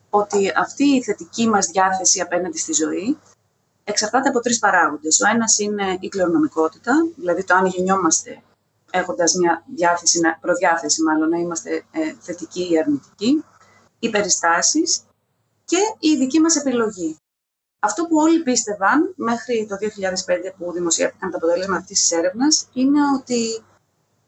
ότι 0.10 0.51
αυτή 0.55 0.83
η 0.83 1.03
θετική 1.03 1.48
μας 1.48 1.67
διάθεση 1.67 2.22
απέναντι 2.22 2.57
στη 2.57 2.74
ζωή 2.74 3.17
εξαρτάται 3.84 4.30
από 4.30 4.40
τρεις 4.40 4.60
παράγοντες. 4.60 5.22
Ο 5.22 5.30
ένας 5.30 5.60
είναι 5.60 5.98
η 6.00 6.08
κληρονομικότητα, 6.08 6.94
δηλαδή 7.16 7.44
το 7.44 7.56
αν 7.56 7.66
γεννιόμαστε 7.66 8.42
έχοντας 8.92 9.34
μια 9.34 9.63
διάθεση, 9.75 10.20
προδιάθεση 10.42 11.04
μάλλον 11.04 11.30
να 11.30 11.38
είμαστε 11.38 11.86
ε, 11.92 12.13
θετικοί 12.20 12.72
ή 12.72 12.80
αρνητικοί, 12.80 13.44
οι 14.00 14.10
περιστάσεις 14.10 15.04
και 15.66 15.78
η 16.00 16.18
δική 16.18 16.40
μας 16.40 16.56
επιλογή. 16.56 17.18
Αυτό 17.80 18.06
που 18.06 18.16
όλοι 18.16 18.44
πίστευαν 18.44 19.13
μέχρι 19.16 19.68
το 19.70 19.75
2005 19.75 20.54
που 20.58 20.72
δημοσιεύτηκαν 20.72 21.32
τα 21.32 21.38
αποτελέσματα 21.38 21.80
αυτής 21.80 22.00
της 22.00 22.12
έρευνας 22.12 22.70
είναι 22.74 23.00
ότι 23.20 23.63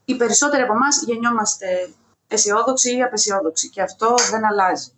οι 0.06 0.16
περισσότεροι 0.16 0.62
από 0.62 0.74
εμάς 0.74 1.04
γεννιόμαστε 1.04 1.90
αισιόδοξοι 2.28 2.98
ή 2.98 3.04
απεσιόδοξοι 3.04 3.70
και 3.70 3.82
αυτό 3.82 4.16
δεν 4.32 4.46
αλλάζει. 4.46 4.92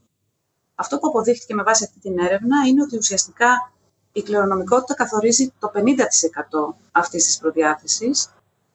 Αυτό 0.75 0.99
που 0.99 1.07
αποδείχθηκε 1.07 1.53
με 1.53 1.63
βάση 1.63 1.83
αυτή 1.83 1.99
την 1.99 2.19
έρευνα 2.19 2.67
είναι 2.67 2.81
ότι 2.81 2.97
ουσιαστικά 2.97 3.71
η 4.17 4.23
κληρονομικότητα 4.23 4.93
καθορίζει 4.93 5.53
το 5.59 5.71
50% 5.75 6.75
αυτής 6.91 7.25
της 7.25 7.37
προδιάθεσης, 7.37 8.29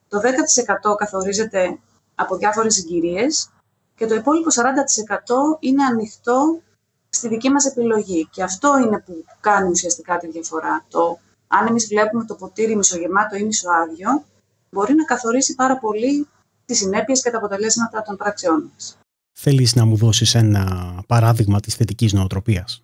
το 0.08 0.20
10% 0.20 0.94
καθορίζεται 0.96 1.78
από 2.14 2.36
διάφορες 2.36 2.74
συγκυρίες 2.74 3.50
και 3.94 4.06
το 4.06 4.14
υπόλοιπο 4.14 4.48
40% 4.50 5.58
είναι 5.60 5.84
ανοιχτό 5.84 6.60
στη 7.08 7.28
δική 7.28 7.50
μας 7.50 7.64
επιλογή. 7.66 8.28
Και 8.30 8.42
αυτό 8.42 8.78
είναι 8.78 8.98
που 8.98 9.24
κάνει 9.40 9.70
ουσιαστικά 9.70 10.18
τη 10.18 10.28
διαφορά. 10.28 10.84
Το 10.88 11.18
αν 11.46 11.66
εμείς 11.66 11.86
βλέπουμε 11.86 12.24
το 12.24 12.34
ποτήρι 12.34 12.76
μισογεμάτο 12.76 13.36
ή 13.36 13.42
μισοάδιο, 13.42 14.24
μπορεί 14.70 14.94
να 14.94 15.04
καθορίσει 15.04 15.54
πάρα 15.54 15.78
πολύ 15.78 16.28
τις 16.64 16.78
συνέπειες 16.78 17.22
και 17.22 17.30
τα 17.30 17.36
αποτελέσματα 17.36 18.02
των 18.02 18.16
πράξεών 18.16 18.70
μας. 18.72 18.96
Θέλεις 19.32 19.74
να 19.74 19.84
μου 19.84 19.96
δώσεις 19.96 20.34
ένα 20.34 20.94
παράδειγμα 21.06 21.60
της 21.60 21.74
θετικής 21.74 22.12
νοοτροπίας; 22.12 22.82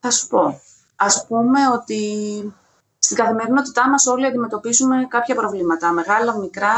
Θα 0.00 0.10
σου 0.10 0.26
πω. 0.28 0.60
Ας 1.02 1.26
πούμε 1.26 1.68
ότι 1.68 2.02
στην 2.98 3.16
καθημερινότητά 3.16 3.88
μας 3.88 4.06
όλοι 4.06 4.26
αντιμετωπίζουμε 4.26 5.06
κάποια 5.08 5.34
προβλήματα, 5.34 5.92
μεγάλα, 5.92 6.38
μικρά. 6.38 6.74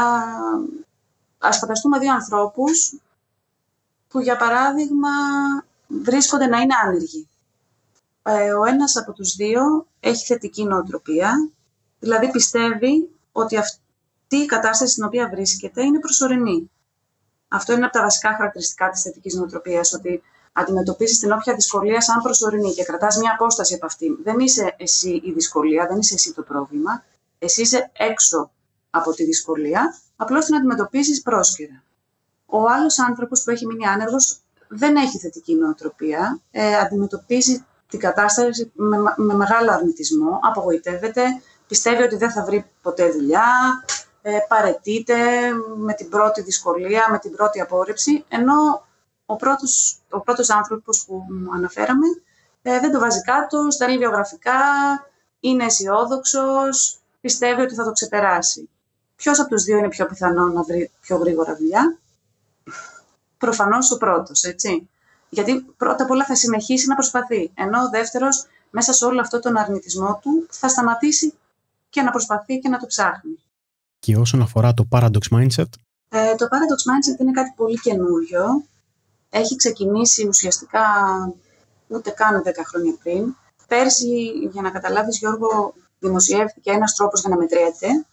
Ας 1.37 1.57
φανταστούμε 1.57 1.99
δύο 1.99 2.13
ανθρώπους 2.13 2.93
που 4.07 4.19
για 4.19 4.37
παράδειγμα 4.37 5.09
βρίσκονται 5.87 6.45
να 6.45 6.59
είναι 6.59 6.73
άνεργοι. 6.83 7.27
Ε, 8.23 8.53
ο 8.53 8.65
ένας 8.65 8.95
από 8.97 9.13
τους 9.13 9.35
δύο 9.35 9.87
έχει 9.99 10.25
θετική 10.25 10.63
νοοτροπία, 10.63 11.49
δηλαδή 11.99 12.31
πιστεύει 12.31 13.09
ότι 13.31 13.57
αυτή 13.57 14.35
η 14.35 14.45
κατάσταση 14.45 14.91
στην 14.91 15.03
οποία 15.03 15.29
βρίσκεται 15.29 15.83
είναι 15.83 15.99
προσωρινή. 15.99 16.71
Αυτό 17.47 17.73
είναι 17.73 17.85
από 17.85 17.93
τα 17.93 18.01
βασικά 18.01 18.35
χαρακτηριστικά 18.35 18.89
της 18.89 19.01
θετικής 19.01 19.33
νοοτροπίας, 19.35 19.93
ότι 19.93 20.23
αντιμετωπίζεις 20.53 21.19
την 21.19 21.31
όποια 21.31 21.53
δυσκολία 21.53 22.01
σαν 22.01 22.21
προσωρινή 22.21 22.73
και 22.73 22.83
κρατάς 22.83 23.17
μια 23.17 23.31
απόσταση 23.31 23.73
από 23.73 23.85
αυτήν. 23.85 24.17
Δεν 24.23 24.39
είσαι 24.39 24.75
εσύ 24.77 25.21
η 25.23 25.31
δυσκολία, 25.31 25.87
δεν 25.87 25.97
είσαι 25.97 26.13
εσύ 26.13 26.33
το 26.33 26.41
πρόβλημα. 26.41 27.03
Εσύ 27.39 27.61
είσαι 27.61 27.91
έξω 27.93 28.51
από 28.89 29.11
τη 29.11 29.23
δυσκολία, 29.23 29.95
απλώς 30.15 30.45
την 30.45 30.55
αντιμετωπίζεις 30.55 31.21
πρόσκαιρα. 31.21 31.83
Ο 32.45 32.69
άλλος 32.69 32.99
άνθρωπος 32.99 33.43
που 33.43 33.51
έχει 33.51 33.65
μείνει 33.65 33.85
άνεργος 33.85 34.39
δεν 34.67 34.95
έχει 34.95 35.17
θετική 35.17 35.55
νοοτροπία, 35.55 36.39
ε, 36.51 36.75
αντιμετωπίζει 36.75 37.65
την 37.89 37.99
κατάσταση 37.99 38.71
με, 38.75 38.97
με 39.15 39.33
μεγάλο 39.33 39.71
αρνητισμό, 39.71 40.39
απογοητεύεται, 40.41 41.23
πιστεύει 41.67 42.03
ότι 42.03 42.15
δεν 42.15 42.31
θα 42.31 42.43
βρει 42.43 42.65
ποτέ 42.81 43.09
δουλειά, 43.09 43.45
ε, 44.21 44.37
παρετείται 44.47 45.15
με 45.75 45.93
την 45.93 46.09
πρώτη 46.09 46.41
δυσκολία, 46.41 47.07
με 47.11 47.19
την 47.19 47.31
πρώτη 47.31 47.61
απόρριψη, 47.61 48.25
ενώ 48.27 48.85
ο 49.33 49.35
πρώτος, 49.35 49.97
ο 50.09 50.19
πρώτος 50.19 50.49
άνθρωπος 50.49 51.05
που 51.05 51.25
αναφέραμε 51.55 52.07
ε, 52.61 52.79
δεν 52.79 52.91
το 52.91 52.99
βάζει 52.99 53.21
κάτω, 53.21 53.71
στέλνει 53.71 53.97
βιογραφικά, 53.97 54.61
είναι 55.39 55.65
αισιόδοξος, 55.65 56.99
πιστεύει 57.21 57.61
ότι 57.61 57.73
θα 57.73 57.83
το 57.83 57.91
ξεπεράσει. 57.91 58.69
Ποιος 59.15 59.39
από 59.39 59.49
τους 59.49 59.63
δύο 59.63 59.77
είναι 59.77 59.89
πιο 59.89 60.05
πιθανό 60.05 60.47
να 60.47 60.63
βρει 60.63 60.91
πιο 61.01 61.17
γρήγορα 61.17 61.55
δουλειά; 61.55 61.97
Προφανώς 63.37 63.91
ο 63.91 63.97
πρώτος, 63.97 64.43
έτσι. 64.43 64.89
Γιατί 65.29 65.65
πρώτα 65.77 66.03
απ' 66.03 66.09
όλα 66.09 66.25
θα 66.25 66.35
συνεχίσει 66.35 66.87
να 66.87 66.95
προσπαθεί. 66.95 67.51
Ενώ 67.53 67.81
ο 67.81 67.89
δεύτερος, 67.89 68.45
μέσα 68.69 68.93
σε 68.93 69.05
όλο 69.05 69.19
αυτό 69.21 69.39
τον 69.39 69.57
αρνητισμό 69.57 70.19
του, 70.21 70.47
θα 70.49 70.67
σταματήσει 70.67 71.33
και 71.89 72.01
να 72.01 72.11
προσπαθεί 72.11 72.59
και 72.59 72.69
να 72.69 72.77
το 72.77 72.85
ψάχνει. 72.85 73.39
Και 73.99 74.17
όσον 74.17 74.41
αφορά 74.41 74.73
το 74.73 74.87
paradox 74.91 75.35
mindset; 75.35 75.69
Ε, 76.09 76.35
το 76.35 76.45
paradox 76.45 76.81
mindset 76.89 77.19
είναι 77.19 77.31
κάτι 77.31 77.53
πολύ 77.55 77.79
καινούριο. 77.79 78.63
Έχει 79.35 79.55
ξεκινήσει 79.55 80.27
ουσιαστικά 80.27 80.81
ούτε 81.87 82.09
καν 82.09 82.43
10 82.45 82.51
χρόνια 82.65 82.95
πριν. 83.03 83.35
Πέρσι, 83.67 84.31
για 84.51 84.61
να 84.61 84.71
καταλάβεις 84.71 85.17
Γιώργο, 85.17 85.73
δημοσιεύτηκε 85.99 86.71
ένας 86.71 86.95
τρόπος 86.95 87.19
για 87.19 87.29
να 87.29 87.37
μετριέται 87.37 88.05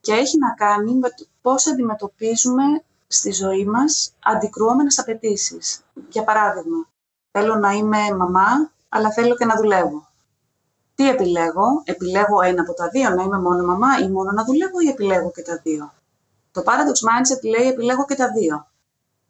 και 0.00 0.12
έχει 0.12 0.38
να 0.38 0.54
κάνει 0.54 0.94
με 0.94 1.08
πώς 1.42 1.66
αντιμετωπίζουμε 1.66 2.62
στη 3.06 3.32
ζωή 3.32 3.64
μας 3.64 4.12
αντικρουόμενες 4.22 4.98
απαιτήσεις. 4.98 5.80
Για 6.08 6.24
παράδειγμα, 6.24 6.88
θέλω 7.30 7.54
να 7.54 7.72
είμαι 7.72 8.16
μαμά, 8.16 8.70
αλλά 8.88 9.12
θέλω 9.12 9.34
και 9.34 9.44
να 9.44 9.56
δουλεύω. 9.56 10.08
Τι 10.94 11.08
επιλέγω, 11.08 11.82
επιλέγω 11.84 12.42
ένα 12.42 12.60
από 12.62 12.74
τα 12.74 12.88
δύο, 12.88 13.10
να 13.10 13.22
είμαι 13.22 13.38
μόνο 13.38 13.64
μαμά 13.64 13.98
ή 13.98 14.08
μόνο 14.08 14.30
να 14.30 14.44
δουλεύω 14.44 14.80
ή 14.80 14.88
επιλέγω 14.88 15.30
και 15.30 15.42
τα 15.42 15.60
δύο; 15.62 15.92
Το 16.52 16.62
Paradox 16.64 16.98
Mindset 17.08 17.42
λέει 17.56 17.68
επιλέγω 17.68 18.04
και 18.04 18.14
τα 18.14 18.30
δύο. 18.30 18.66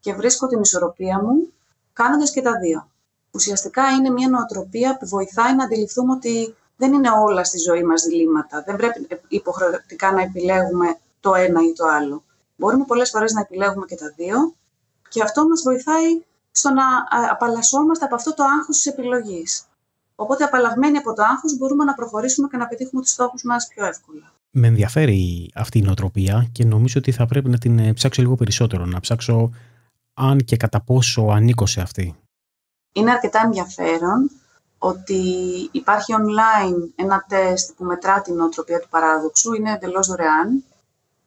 Και 0.02 0.14
βρίσκω 0.14 0.46
την 0.46 0.60
ισορροπία 0.60 1.22
μου 1.22 1.52
κάνοντας 1.92 2.30
και 2.30 2.42
τα 2.42 2.58
δύο. 2.58 2.88
Ουσιαστικά 3.30 3.82
είναι 3.90 4.10
μια 4.10 4.28
νοοτροπία 4.28 4.96
που 4.98 5.06
βοηθάει 5.06 5.54
να 5.56 5.64
αντιληφθούμε 5.64 6.12
ότι 6.12 6.54
δεν 6.76 6.92
είναι 6.92 7.10
όλα 7.10 7.44
στη 7.44 7.58
ζωή 7.58 7.82
μας 7.82 8.02
διλήμματα. 8.02 8.62
Δεν 8.66 8.76
πρέπει 8.76 9.08
υποχρεωτικά 9.28 10.12
να 10.12 10.22
επιλέγουμε 10.22 10.98
το 11.20 11.34
ένα 11.34 11.60
ή 11.62 11.72
το 11.72 11.84
άλλο. 11.86 12.22
Μπορούμε 12.56 12.84
πολλές 12.84 13.10
φορές 13.10 13.32
να 13.32 13.40
επιλέγουμε 13.40 13.84
και 13.86 13.96
τα 13.96 14.12
δύο 14.16 14.54
και 15.08 15.22
αυτό 15.22 15.48
μας 15.48 15.62
βοηθάει 15.62 16.22
στο 16.50 16.70
να 16.70 16.84
απαλλασσόμαστε 17.30 18.04
από 18.04 18.14
αυτό 18.14 18.34
το 18.34 18.44
άγχος 18.44 18.76
της 18.76 18.86
επιλογής. 18.86 19.64
Οπότε 20.14 20.44
απαλλαγμένοι 20.44 20.96
από 20.96 21.14
το 21.14 21.22
άγχος 21.22 21.56
μπορούμε 21.58 21.84
να 21.84 21.94
προχωρήσουμε 21.94 22.48
και 22.50 22.56
να 22.56 22.66
πετύχουμε 22.66 23.02
τους 23.02 23.10
στόχους 23.10 23.42
μας 23.42 23.68
πιο 23.74 23.84
εύκολα. 23.86 24.32
Με 24.50 24.66
ενδιαφέρει 24.66 25.50
αυτή 25.54 25.78
η 25.78 25.82
νοοτροπία 25.82 26.48
και 26.52 26.64
νομίζω 26.64 26.94
ότι 26.98 27.12
θα 27.12 27.26
πρέπει 27.26 27.48
να 27.48 27.58
την 27.58 27.78
ε, 27.78 27.92
ψάξω 27.92 28.22
λίγο 28.22 28.34
περισσότερο, 28.34 28.84
να 28.86 29.00
ψάξω 29.00 29.50
αν 30.14 30.38
και 30.38 30.56
κατά 30.56 30.80
πόσο 30.80 31.22
ανήκω 31.22 31.66
σε 31.66 31.80
αυτή. 31.80 32.16
Είναι 32.92 33.10
αρκετά 33.10 33.40
ενδιαφέρον 33.44 34.30
ότι 34.78 35.22
υπάρχει 35.72 36.14
online 36.18 36.90
ένα 36.96 37.24
τεστ 37.28 37.70
που 37.76 37.84
μετρά 37.84 38.20
την 38.20 38.34
νοοτροπία 38.34 38.80
του 38.80 38.88
παράδοξου, 38.88 39.52
είναι 39.52 39.72
εντελώς 39.72 40.06
δωρεάν, 40.06 40.64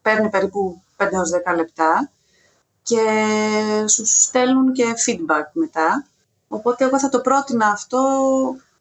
παίρνει 0.02 0.30
περίπου 0.30 0.82
5 0.98 1.06
10 1.52 1.56
λεπτά 1.56 2.10
και 2.84 3.02
σου 3.88 4.06
στέλνουν 4.06 4.74
και 4.74 4.84
feedback 5.06 5.50
μετά. 5.54 6.06
Οπότε 6.48 6.86
εγώ 6.86 7.00
θα 7.00 7.10
το 7.10 7.20
πρότεινα 7.20 7.68
αυτό 7.68 8.00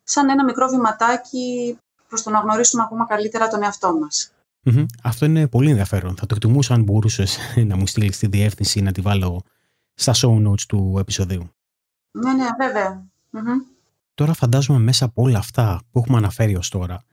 σαν 0.04 0.28
ένα 0.28 0.44
μικρό 0.44 0.68
βηματάκι 0.68 1.78
προς 2.08 2.22
το 2.22 2.30
να 2.30 2.38
γνωρίσουμε 2.38 2.82
ακόμα 2.82 3.06
καλύτερα 3.06 3.48
τον 3.48 3.62
εαυτό 3.62 3.98
μας. 3.98 4.32
Αυτό 5.02 5.24
είναι 5.24 5.48
πολύ 5.48 5.70
ενδιαφέρον. 5.70 6.16
Θα 6.16 6.26
το 6.26 6.34
εκτιμούσα 6.34 6.74
αν 6.74 6.82
μπορούσες 6.82 7.38
να 7.56 7.76
μου 7.76 7.86
στείλεις 7.86 8.18
τη 8.18 8.26
διεύθυνση 8.26 8.80
να 8.80 8.92
τη 8.92 9.00
βάλω 9.00 9.42
στα 9.94 10.12
show 10.14 10.48
notes 10.48 10.60
του 10.68 10.96
επεισοδίου. 10.98 11.50
Ναι, 12.10 12.32
ναι, 12.32 12.46
βέβαια. 12.58 13.04
Τώρα 14.14 14.32
φαντάζομαι 14.32 14.78
μέσα 14.78 15.04
από 15.04 15.22
όλα 15.22 15.38
αυτά 15.38 15.80
που 15.90 15.98
έχουμε 15.98 16.16
αναφέρει 16.16 16.56
ως 16.56 16.68
τώρα, 16.68 17.04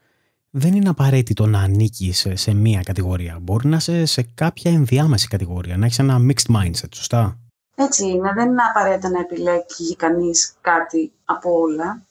δεν 0.50 0.73
είναι 0.73 0.89
απαραίτητο 0.89 1.45
να 1.45 1.59
ανήκεις 1.59 2.27
σε, 2.33 2.53
μία 2.53 2.81
κατηγορία. 2.83 3.38
Μπορεί 3.41 3.67
να 3.67 3.75
είσαι 3.75 4.05
σε 4.05 4.21
κάποια 4.33 4.71
ενδιάμεση 4.71 5.27
κατηγορία, 5.27 5.77
να 5.77 5.85
έχεις 5.85 6.00
ένα 6.00 6.17
mixed 6.19 6.55
mindset, 6.55 6.93
σωστά; 6.93 7.38
Έτσι 7.75 8.05
είναι. 8.05 8.31
Δεν 8.33 8.50
είναι 8.50 8.61
απαραίτητο 8.69 9.07
να 9.07 9.19
επιλέγει 9.19 9.95
κανείς 9.95 10.53
κάτι 10.61 11.11
από 11.25 11.59
όλα. 11.59 12.01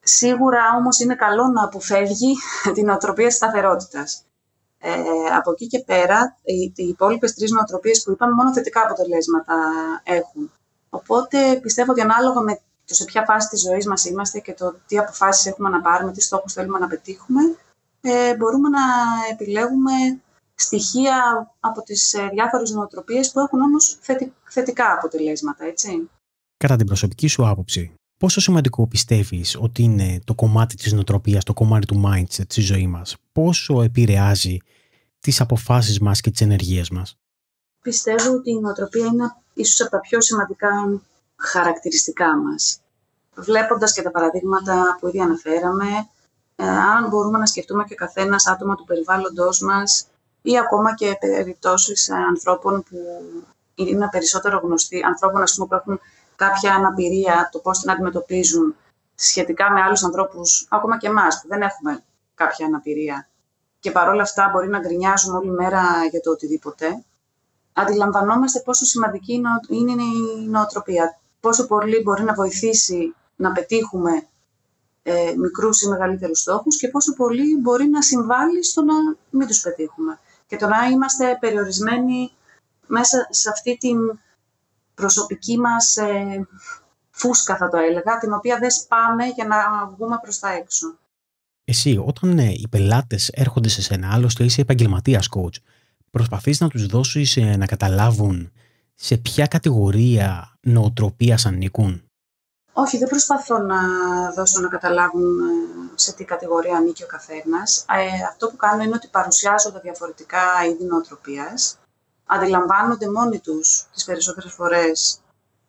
Σίγουρα 0.00 0.60
όμως 0.78 0.98
είναι 0.98 1.14
καλό 1.14 1.46
να 1.46 1.64
αποφεύγει 1.64 2.34
την 2.74 2.84
νοοτροπία 2.84 3.26
της 3.26 3.36
σταθερότητας. 3.36 4.22
Ε, 4.82 4.92
από 5.36 5.50
εκεί 5.50 5.66
και 5.66 5.78
πέρα, 5.78 6.36
οι, 6.42 6.72
οι 6.76 6.88
υπόλοιπες 6.88 7.34
τρεις 7.34 7.50
νοοτροπίες 7.50 8.02
που 8.02 8.10
είπαμε 8.10 8.32
μόνο 8.32 8.52
θετικά 8.52 8.80
αποτελέσματα 8.80 9.54
έχουν. 10.04 10.50
Οπότε 10.90 11.58
πιστεύω 11.62 11.92
ότι 11.92 12.00
ανάλογα 12.00 12.40
με 12.40 12.60
το 12.84 12.94
σε 12.94 13.04
ποια 13.04 13.24
φάση 13.24 13.48
της 13.48 13.60
ζωής 13.60 13.86
μας 13.86 14.04
είμαστε 14.04 14.38
και 14.38 14.54
το 14.54 14.76
τι 14.86 14.98
αποφάσεις 14.98 15.46
έχουμε 15.46 15.68
να 15.68 15.80
πάρουμε, 15.80 16.12
τι 16.12 16.20
στόχους 16.20 16.52
θέλουμε 16.52 16.78
να 16.78 16.86
πετύχουμε, 16.86 17.40
ε, 18.00 18.36
μπορούμε 18.36 18.68
να 18.68 18.80
επιλέγουμε 19.32 20.20
στοιχεία 20.54 21.50
από 21.60 21.82
τις 21.82 22.14
ε, 22.14 22.28
διάφορες 22.32 22.70
νοοτροπίες 22.70 23.32
που 23.32 23.40
έχουν 23.40 23.60
όμως 23.60 23.98
θετικά 24.44 24.92
αποτελέσματα, 24.92 25.64
έτσι. 25.64 26.10
Κατά 26.56 26.76
την 26.76 26.86
προσωπική 26.86 27.26
σου 27.26 27.46
άποψη, 27.48 27.94
πόσο 28.20 28.40
σημαντικό 28.40 28.86
πιστεύεις 28.86 29.56
ότι 29.60 29.82
είναι 29.82 30.20
το 30.24 30.34
κομμάτι 30.34 30.76
της 30.76 30.92
νοοτροπίας, 30.92 31.44
το 31.44 31.52
κομμάτι 31.52 31.86
του 31.86 32.02
mindset 32.06 32.44
στη 32.48 32.60
ζωή 32.60 32.86
μας, 32.86 33.16
πόσο 33.32 33.82
επηρεάζει 33.82 34.56
τις 35.20 35.40
αποφάσεις 35.40 36.00
μας 36.00 36.20
και 36.20 36.30
τις 36.30 36.40
ενεργείες 36.40 36.90
μας; 36.90 37.18
Πιστεύω 37.82 38.32
ότι 38.32 38.50
η 38.50 38.60
νοοτροπία 38.60 39.06
είναι 39.06 39.34
ίσως 39.54 39.80
από 39.80 39.90
τα 39.90 40.00
πιο 40.00 40.20
σημαντικά 40.20 40.68
χαρακτηριστικά 41.36 42.36
μας. 42.36 42.80
Βλέποντας 43.34 43.92
και 43.92 44.02
τα 44.02 44.10
παραδείγματα 44.10 44.96
που 45.00 45.08
ήδη 45.08 45.20
αναφέραμε, 45.20 45.86
ε, 46.56 46.68
αν 46.68 47.08
μπορούμε 47.08 47.38
να 47.38 47.46
σκεφτούμε 47.46 47.84
και 47.84 47.94
καθένας 47.94 48.46
άτομα 48.46 48.74
του 48.74 48.84
περιβάλλοντός 48.84 49.60
μας 49.60 50.06
ή 50.42 50.58
ακόμα 50.58 50.94
και 50.94 51.16
περιπτώσεις 51.20 52.08
ε, 52.08 52.14
ανθρώπων 52.14 52.82
που 52.82 52.96
είναι 53.74 54.08
περισσότερο 54.10 54.60
γνωστοί, 54.64 55.02
ανθρώπων 55.04 55.42
ας 55.42 55.54
πούμε, 55.54 55.66
που 55.66 55.74
έχουν 55.74 56.00
κάποια 56.44 56.74
αναπηρία, 56.74 57.48
το 57.52 57.58
πώς 57.58 57.78
την 57.78 57.90
αντιμετωπίζουν 57.90 58.76
σχετικά 59.14 59.70
με 59.72 59.80
άλλους 59.80 60.04
ανθρώπους, 60.04 60.66
ακόμα 60.70 60.98
και 60.98 61.06
εμάς 61.06 61.40
που 61.40 61.48
δεν 61.48 61.62
έχουμε 61.62 62.02
κάποια 62.34 62.66
αναπηρία 62.66 63.28
και 63.80 63.90
παρόλα 63.90 64.22
αυτά 64.22 64.50
μπορεί 64.52 64.68
να 64.68 64.78
γκρινιάζουμε 64.78 65.36
όλη 65.36 65.50
μέρα 65.50 65.82
για 66.10 66.20
το 66.20 66.30
οτιδήποτε, 66.30 67.04
αντιλαμβανόμαστε 67.72 68.60
πόσο 68.60 68.84
σημαντική 68.84 69.42
είναι 69.68 70.02
η 70.02 70.48
νοοτροπία. 70.48 71.18
Πόσο 71.40 71.66
πολύ 71.66 72.02
μπορεί 72.02 72.22
να 72.22 72.34
βοηθήσει 72.34 73.14
να 73.36 73.52
πετύχουμε 73.52 74.26
ε, 75.02 75.34
μικρούς 75.36 75.82
ή 75.82 75.88
μεγαλύτερους 75.88 76.40
στόχους 76.40 76.76
και 76.76 76.88
πόσο 76.88 77.14
πολύ 77.14 77.56
μπορεί 77.60 77.88
να 77.88 78.02
συμβάλλει 78.02 78.64
στο 78.64 78.82
να 78.82 78.94
μην 79.30 79.46
τους 79.46 79.60
πετύχουμε. 79.60 80.18
Και 80.46 80.56
το 80.56 80.66
να 80.66 80.86
είμαστε 80.86 81.36
περιορισμένοι 81.40 82.32
μέσα 82.86 83.26
σε 83.30 83.48
αυτή 83.50 83.76
την 83.76 83.98
προσωπική 85.00 85.58
μας 85.58 85.96
ε, 85.96 86.46
φούσκα, 87.10 87.56
θα 87.56 87.68
το 87.68 87.76
έλεγα, 87.76 88.18
την 88.18 88.32
οποία 88.32 88.58
δεν 88.58 88.70
σπάμε 88.70 89.26
για 89.26 89.46
να 89.46 89.56
βγούμε 89.86 90.18
προς 90.22 90.38
τα 90.38 90.52
έξω. 90.52 90.98
Εσύ, 91.64 92.02
όταν 92.06 92.38
ε, 92.38 92.52
οι 92.52 92.66
πελάτες 92.70 93.28
έρχονται 93.28 93.68
σε 93.68 93.82
σένα, 93.82 94.12
άλλωστε 94.12 94.44
είσαι 94.44 94.60
επαγγελματίας 94.60 95.28
coach, 95.36 95.56
προσπαθείς 96.10 96.60
να 96.60 96.68
τους 96.68 96.86
δώσεις 96.86 97.36
ε, 97.36 97.56
να 97.56 97.66
καταλάβουν 97.66 98.52
σε 98.94 99.16
ποια 99.16 99.46
κατηγορία 99.46 100.58
νοοτροπίας 100.60 101.46
ανήκουν; 101.46 102.02
Όχι, 102.72 102.98
δεν 102.98 103.08
προσπαθώ 103.08 103.58
να 103.58 103.78
δώσω 104.36 104.60
να 104.60 104.68
καταλάβουν 104.68 105.22
ε, 105.22 105.52
σε 105.94 106.12
τι 106.12 106.24
κατηγορία 106.24 106.76
ανήκει 106.76 107.02
ο 107.02 107.06
καθένας. 107.06 107.84
Ε, 107.88 108.24
αυτό 108.28 108.48
που 108.48 108.56
κάνω 108.56 108.82
είναι 108.82 108.94
ότι 108.94 109.08
παρουσιάζω 109.08 109.72
τα 109.72 109.80
διαφορετικά 109.80 110.40
είδη 110.70 110.84
νοοτροπίας. 110.84 111.78
Αντιλαμβάνονται 112.32 113.10
μόνοι 113.10 113.38
τους 113.38 113.86
τις 113.92 114.04
περισσότερες 114.04 114.52
φορές 114.52 115.20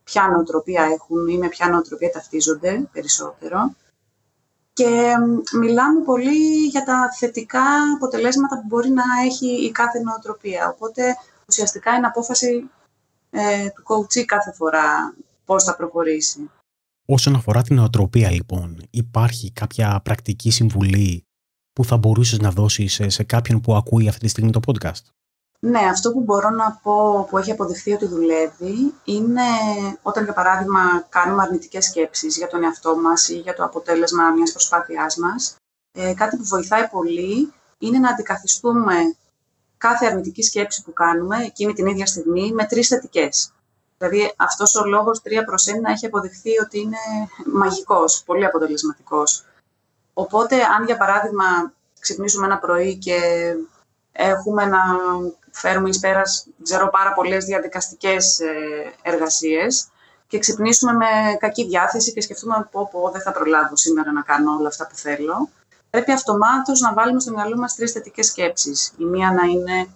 ποια 0.03 0.27
νοοτροπία 0.27 0.83
έχουν 0.83 1.27
ή 1.27 1.37
με 1.37 1.47
ποια 1.47 1.69
νοοτροπία 1.69 2.09
ταυτίζονται 2.11 2.89
περισσότερο. 2.91 3.75
Και 4.73 5.13
μιλάμε 5.59 6.03
πολύ 6.03 6.65
για 6.67 6.83
τα 6.83 7.09
θετικά 7.19 7.63
αποτελέσματα 7.95 8.55
που 8.55 8.65
μπορεί 8.67 8.89
να 8.89 9.03
έχει 9.25 9.65
η 9.65 9.71
κάθε 9.71 9.99
νοοτροπία. 9.99 10.69
Οπότε 10.69 11.15
ουσιαστικά 11.47 11.95
είναι 11.95 12.07
απόφαση 12.07 12.69
ε, 13.29 13.69
του 13.69 13.83
coach 13.87 14.23
κάθε 14.25 14.51
φορά 14.51 15.15
πώς 15.45 15.63
θα 15.63 15.75
προχωρήσει. 15.75 16.49
Όσον 17.07 17.35
αφορά 17.35 17.61
την 17.61 17.75
νοοτροπία 17.75 18.31
λοιπόν, 18.31 18.83
υπάρχει 18.89 19.51
κάποια 19.51 19.99
πρακτική 20.03 20.51
συμβουλή 20.51 21.25
που 21.73 21.85
θα 21.85 21.97
μπορούσες 21.97 22.39
να 22.39 22.51
δώσεις 22.51 23.01
σε 23.07 23.23
κάποιον 23.23 23.61
που 23.61 23.75
ακούει 23.75 24.07
αυτή 24.07 24.19
τη 24.19 24.27
στιγμή 24.27 24.51
το 24.51 24.59
podcast; 24.65 25.03
Ναι, 25.65 25.79
αυτό 25.79 26.11
που 26.11 26.21
μπορώ 26.21 26.49
να 26.49 26.79
πω 26.83 27.27
που 27.29 27.37
έχει 27.37 27.51
αποδειχθεί 27.51 27.93
ότι 27.93 28.05
δουλεύει 28.05 28.93
είναι 29.03 29.41
όταν, 30.01 30.23
για 30.23 30.33
παράδειγμα, 30.33 31.05
κάνουμε 31.09 31.41
αρνητικές 31.41 31.85
σκέψεις 31.85 32.37
για 32.37 32.47
τον 32.47 32.63
εαυτό 32.63 32.95
μας 32.95 33.29
ή 33.29 33.37
για 33.37 33.53
το 33.53 33.63
αποτέλεσμα 33.63 34.29
μιας 34.29 34.51
προσπάθειάς 34.51 35.15
μας. 35.15 35.55
Ε, 35.91 36.13
κάτι 36.13 36.37
που 36.37 36.43
βοηθάει 36.43 36.87
πολύ 36.87 37.53
είναι 37.77 37.99
να 37.99 38.09
αντικαθιστούμε 38.09 39.15
κάθε 39.77 40.05
αρνητική 40.05 40.43
σκέψη 40.43 40.83
που 40.83 40.93
κάνουμε 40.93 41.37
εκείνη 41.37 41.73
την 41.73 41.85
ίδια 41.85 42.05
στιγμή 42.05 42.51
με 42.51 42.65
τρεις 42.65 42.87
θετικές. 42.87 43.51
Δηλαδή 43.97 44.33
αυτός 44.37 44.75
ο 44.75 44.85
λόγος 44.85 45.21
3 45.23 45.43
προς 45.45 45.67
1 45.67 45.89
έχει 45.89 46.05
αποδειχθεί 46.05 46.59
ότι 46.59 46.79
είναι 46.79 46.97
μαγικός, 47.53 48.23
πολύ 48.25 48.45
αποτελεσματικός. 48.45 49.45
Οπότε 50.13 50.55
αν 50.63 50.85
για 50.85 50.97
παράδειγμα 50.97 51.73
ξυπνήσουμε 51.99 52.45
ένα 52.45 52.57
πρωί 52.57 52.97
και 52.97 53.19
έχουμε 54.11 54.65
να 54.65 54.79
φέρουμε 55.51 55.89
εις 55.89 55.99
πέρας, 55.99 56.47
ξέρω, 56.63 56.89
πάρα 56.89 57.13
πολλές 57.13 57.45
διαδικαστικές 57.45 58.39
ε, 58.39 58.93
εργασίες 59.01 59.87
και 60.27 60.39
ξυπνήσουμε 60.39 60.93
με 60.93 61.05
κακή 61.39 61.65
διάθεση 61.67 62.13
και 62.13 62.21
σκεφτούμε 62.21 62.67
πω, 62.71 62.89
πω 62.91 63.09
δεν 63.11 63.21
θα 63.21 63.31
προλάβω 63.31 63.75
σήμερα 63.75 64.11
να 64.11 64.21
κάνω 64.21 64.55
όλα 64.59 64.67
αυτά 64.67 64.87
που 64.87 64.95
θέλω, 64.95 65.49
πρέπει 65.89 66.11
αυτομάτως 66.11 66.79
να 66.79 66.93
βάλουμε 66.93 67.19
στο 67.19 67.31
μυαλό 67.31 67.57
μας 67.57 67.75
τρεις 67.75 67.91
θετικές 67.91 68.25
σκέψεις. 68.25 68.93
Η 68.97 69.03
μία 69.03 69.31
να 69.31 69.43
είναι 69.43 69.87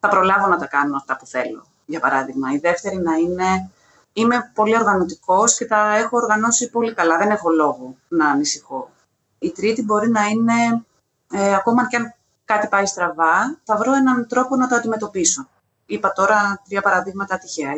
θα 0.00 0.08
προλάβω 0.08 0.46
να 0.46 0.58
τα 0.58 0.66
κάνω 0.66 0.96
αυτά 0.96 1.16
που 1.16 1.26
θέλω 1.26 1.66
για 1.86 2.00
παράδειγμα. 2.00 2.52
Η 2.52 2.58
δεύτερη 2.58 2.96
να 2.96 3.14
είναι 3.14 3.70
είμαι 4.12 4.50
πολύ 4.54 4.76
οργανωτικός 4.76 5.56
και 5.56 5.64
τα 5.64 5.96
έχω 5.96 6.16
οργανώσει 6.16 6.70
πολύ 6.70 6.94
καλά, 6.94 7.18
δεν 7.18 7.30
έχω 7.30 7.50
λόγο 7.50 7.96
να 8.08 8.28
ανησυχώ. 8.28 8.90
Η 9.38 9.50
τρίτη 9.50 9.82
μπορεί 9.82 10.10
να 10.10 10.26
είναι, 10.26 10.84
ε, 11.32 11.54
ακόμα 11.54 11.88
και 11.88 11.96
αν 11.96 12.14
κάτι 12.52 12.66
πάει 12.68 12.86
στραβά, 12.86 13.58
θα 13.64 13.76
βρω 13.76 13.92
έναν 13.94 14.26
τρόπο 14.28 14.56
να 14.56 14.68
το 14.68 14.74
αντιμετωπίσω. 14.74 15.48
Είπα 15.86 16.12
τώρα 16.12 16.62
τρία 16.68 16.82
παραδείγματα 16.82 17.38
τυχαία, 17.38 17.72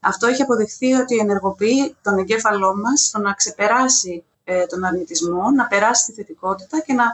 Αυτό 0.00 0.26
έχει 0.26 0.42
αποδειχθεί 0.42 0.92
ότι 0.92 1.16
ενεργοποιεί 1.16 1.96
τον 2.02 2.18
εγκέφαλό 2.18 2.76
μας 2.76 3.00
στο 3.00 3.18
να 3.18 3.32
ξεπεράσει 3.32 4.24
ε, 4.44 4.66
τον 4.66 4.84
αρνητισμό, 4.84 5.50
να 5.50 5.66
περάσει 5.66 6.06
τη 6.06 6.12
θετικότητα 6.12 6.80
και 6.80 6.92
να 6.92 7.04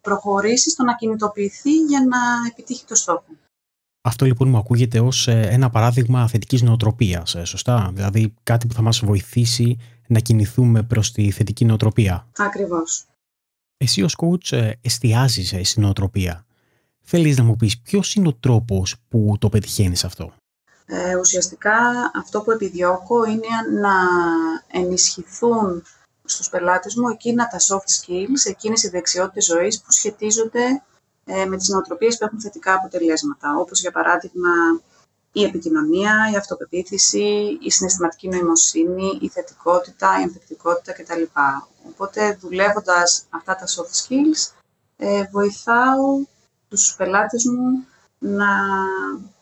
προχωρήσει 0.00 0.70
στο 0.70 0.82
να 0.84 0.94
κινητοποιηθεί 0.94 1.76
για 1.76 2.00
να 2.00 2.18
επιτύχει 2.50 2.84
το 2.84 2.94
στόχο. 2.94 3.24
Αυτό 4.06 4.24
λοιπόν 4.24 4.48
μου 4.48 4.58
ακούγεται 4.58 5.00
ως 5.00 5.28
ε, 5.28 5.48
ένα 5.50 5.70
παράδειγμα 5.70 6.28
θετικής 6.28 6.62
νοοτροπίας, 6.62 7.34
ε, 7.34 7.44
σωστά; 7.44 7.90
Δηλαδή 7.94 8.34
κάτι 8.42 8.66
που 8.66 8.74
θα 8.74 8.82
μας 8.82 9.00
βοηθήσει 9.04 9.78
να 10.06 10.18
κινηθούμε 10.18 10.82
προς 10.82 11.12
τη 11.12 11.30
θετική 11.30 11.64
νοοτροπία. 11.64 12.26
Ακριβώς. 12.38 13.06
Εσύ 13.84 14.02
ως 14.02 14.16
coach 14.18 14.52
ε, 14.52 14.70
εστιάζεις 14.80 15.54
στην 15.62 15.82
νοοτροπία. 15.82 16.46
Θέλεις 17.00 17.36
να 17.36 17.44
μου 17.44 17.56
πεις 17.56 17.80
ποιος 17.80 18.14
είναι 18.14 18.28
ο 18.28 18.34
τρόπος 18.34 18.96
που 19.08 19.36
το 19.40 19.48
πετυχαίνεις 19.48 20.04
αυτό; 20.04 20.32
Ε, 20.86 21.16
ουσιαστικά 21.16 21.76
αυτό 22.14 22.40
που 22.40 22.50
επιδιώκω 22.50 23.24
είναι 23.24 23.80
να 23.80 23.94
ενισχυθούν 24.80 25.82
στους 26.24 26.48
πελάτες 26.48 26.94
μου 26.94 27.08
εκείνα 27.08 27.46
τα 27.46 27.58
soft 27.58 27.90
skills, 28.00 28.50
εκείνες 28.50 28.82
οι 28.82 28.88
δεξιότητες 28.88 29.44
ζωής 29.44 29.80
που 29.80 29.92
σχετίζονται 29.92 30.82
ε, 31.24 31.44
με 31.44 31.56
τις 31.56 31.68
νοοτροπίες 31.68 32.18
που 32.18 32.24
έχουν 32.24 32.40
θετικά 32.40 32.74
αποτελέσματα, 32.74 33.56
όπως 33.58 33.80
για 33.80 33.90
παράδειγμα 33.90 34.50
η 35.36 35.42
επικοινωνία, 35.42 36.30
η 36.32 36.36
αυτοπεποίθηση, 36.36 37.58
η 37.60 37.70
συναισθηματική 37.70 38.28
νοημοσύνη, 38.28 39.18
η 39.20 39.28
θετικότητα, 39.28 40.20
η 40.20 40.22
ανθεκτικότητα 40.22 40.92
κτλ. 40.92 41.22
Οπότε 41.88 42.38
δουλεύοντας 42.40 43.26
αυτά 43.30 43.56
τα 43.56 43.66
soft 43.66 43.92
skills, 44.02 44.52
ε, 44.96 45.22
βοηθάω 45.32 46.24
τους 46.68 46.94
πελάτες 46.96 47.44
μου 47.44 47.86
να 48.18 48.54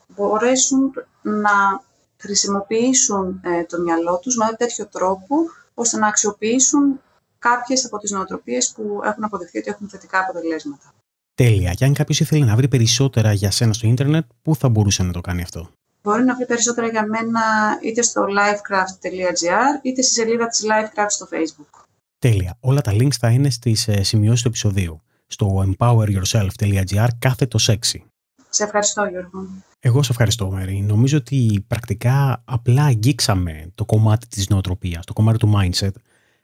μπορέσουν 0.06 0.92
να 1.22 1.82
χρησιμοποιήσουν 2.16 3.40
ε, 3.44 3.64
το 3.64 3.80
μυαλό 3.80 4.18
τους 4.18 4.36
με 4.36 4.56
τέτοιο 4.56 4.86
τρόπο, 4.86 5.36
ώστε 5.74 5.98
να 5.98 6.06
αξιοποιήσουν 6.06 7.00
κάποιες 7.38 7.84
από 7.84 7.98
τις 7.98 8.10
νοοτροπίες 8.10 8.72
που 8.72 9.00
έχουν 9.04 9.24
αποδειχθεί 9.24 9.58
ότι 9.58 9.70
έχουν 9.70 9.88
θετικά 9.88 10.18
αποτελέσματα. 10.18 10.94
Τέλεια. 11.34 11.72
Και 11.72 11.84
αν 11.84 11.94
κάποιος 11.94 12.20
ήθελε 12.20 12.44
να 12.44 12.56
βρει 12.56 12.68
περισσότερα 12.68 13.32
για 13.32 13.50
σένα 13.50 13.72
στο 13.72 13.86
ίντερνετ, 13.86 14.24
πού 14.42 14.56
θα 14.56 14.68
μπορούσε 14.68 15.02
να 15.02 15.12
το 15.12 15.20
κάνει 15.20 15.42
αυτό; 15.42 15.70
Μπορεί 16.02 16.24
να 16.24 16.34
βρει 16.34 16.46
περισσότερα 16.46 16.86
για 16.86 17.06
μένα 17.06 17.40
είτε 17.82 18.02
στο 18.02 18.24
livecraft.gr 18.24 19.82
είτε 19.82 20.02
στη 20.02 20.12
σελίδα 20.12 20.46
της 20.46 20.62
Livecraft 20.64 21.06
στο 21.08 21.28
Facebook. 21.30 21.84
Τέλεια. 22.18 22.56
Όλα 22.60 22.80
τα 22.80 22.92
links 22.92 23.16
θα 23.18 23.30
είναι 23.30 23.50
στις 23.50 23.88
ε, 23.88 24.02
σημειώσεις 24.02 24.42
του 24.42 24.48
επεισοδίου. 24.48 25.02
Στο 25.26 25.64
empoweryourself.gr 25.66 27.08
κάθετο 27.18 27.58
σεξι. 27.58 28.04
Σε 28.48 28.64
ευχαριστώ 28.64 29.04
Γιώργο. 29.04 29.46
Εγώ 29.80 30.02
σε 30.02 30.10
ευχαριστώ 30.10 30.50
Μέρη. 30.50 30.80
Νομίζω 30.80 31.16
ότι 31.16 31.64
πρακτικά 31.66 32.42
απλά 32.44 32.84
αγγίξαμε 32.84 33.70
το 33.74 33.84
κομμάτι 33.84 34.26
της 34.26 34.48
νοοτροπίας, 34.48 35.04
το 35.04 35.12
κομμάτι 35.12 35.38
του 35.38 35.52
mindset, 35.56 35.92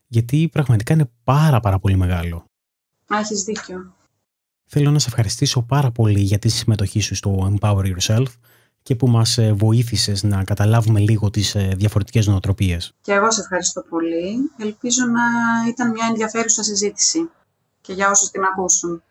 γιατί 0.06 0.48
πραγματικά 0.52 0.92
είναι 0.94 1.10
πάρα 1.24 1.60
πάρα 1.60 1.78
πολύ 1.78 1.96
μεγάλο. 1.96 2.44
Έχεις 3.10 3.42
δίκιο. 3.42 3.94
Θέλω 4.66 4.90
να 4.90 4.98
σε 4.98 5.08
ευχαριστήσω 5.08 5.62
πάρα 5.62 5.90
πολύ 5.90 6.20
για 6.20 6.38
τη 6.38 6.48
συμμετοχή 6.48 7.00
σου 7.00 7.14
στο 7.14 7.52
Empower 7.60 7.94
Yourself 7.96 8.26
και 8.88 8.96
που 8.96 9.08
μας 9.08 9.38
ε, 9.38 9.52
βοήθησες 9.52 10.22
να 10.22 10.44
καταλάβουμε 10.44 11.00
λίγο 11.00 11.30
τις 11.30 11.54
ε, 11.54 11.72
διαφορετικές 11.76 12.26
νοοτροπίες. 12.26 12.94
Και 13.00 13.12
εγώ 13.12 13.30
σε 13.30 13.40
ευχαριστώ 13.40 13.84
πολύ. 13.88 14.50
Ελπίζω 14.58 15.04
να 15.04 15.22
ήταν 15.68 15.90
μια 15.90 16.06
ενδιαφέρουσα 16.08 16.62
συζήτηση 16.62 17.30
και 17.80 17.92
για 17.92 18.10
όσους 18.10 18.30
την 18.30 18.42
ακούσουν. 18.42 19.02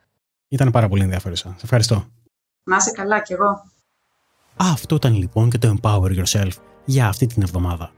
Ήταν 0.48 0.72
πάρα 0.72 0.88
πολύ 0.88 1.02
ενδιαφέρουσα. 1.02 1.50
Σε 1.50 1.62
ευχαριστώ. 1.64 2.06
Να 2.64 2.76
είσαι 2.76 2.92
καλά 2.92 3.22
κι 3.22 3.34
εγώ. 3.34 3.72
Αυτό 4.56 4.96
ήταν 4.96 5.16
λοιπόν 5.16 5.50
και 5.50 5.58
το 5.58 5.76
Empower 5.82 6.24
Yourself 6.24 6.52
για 6.86 7.08
αυτή 7.08 7.26
την 7.26 7.42
εβδομάδα. 7.42 7.92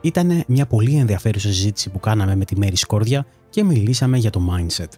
Ήταν 0.00 0.44
μια 0.46 0.66
πολύ 0.66 0.96
ενδιαφέρουσα 0.96 1.48
συζήτηση 1.48 1.90
που 1.90 2.00
κάναμε 2.00 2.36
με 2.36 2.44
τη 2.44 2.56
Μέρη 2.56 2.76
Σκόρδια 2.76 3.26
και 3.50 3.64
μιλήσαμε 3.64 4.18
για 4.18 4.30
το 4.30 4.40
mindset. 4.50 4.88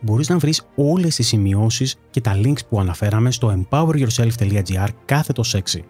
Μπορείς 0.00 0.28
να 0.28 0.38
βρεις 0.38 0.62
όλες 0.74 1.14
τις 1.14 1.26
σημειώσεις 1.26 1.96
και 2.10 2.20
τα 2.20 2.40
links 2.42 2.66
που 2.68 2.80
αναφέραμε 2.80 3.30
στο 3.30 3.64
empoweryourself.gr 3.70 4.88
κάθετος 5.04 5.56
6. 5.74 5.80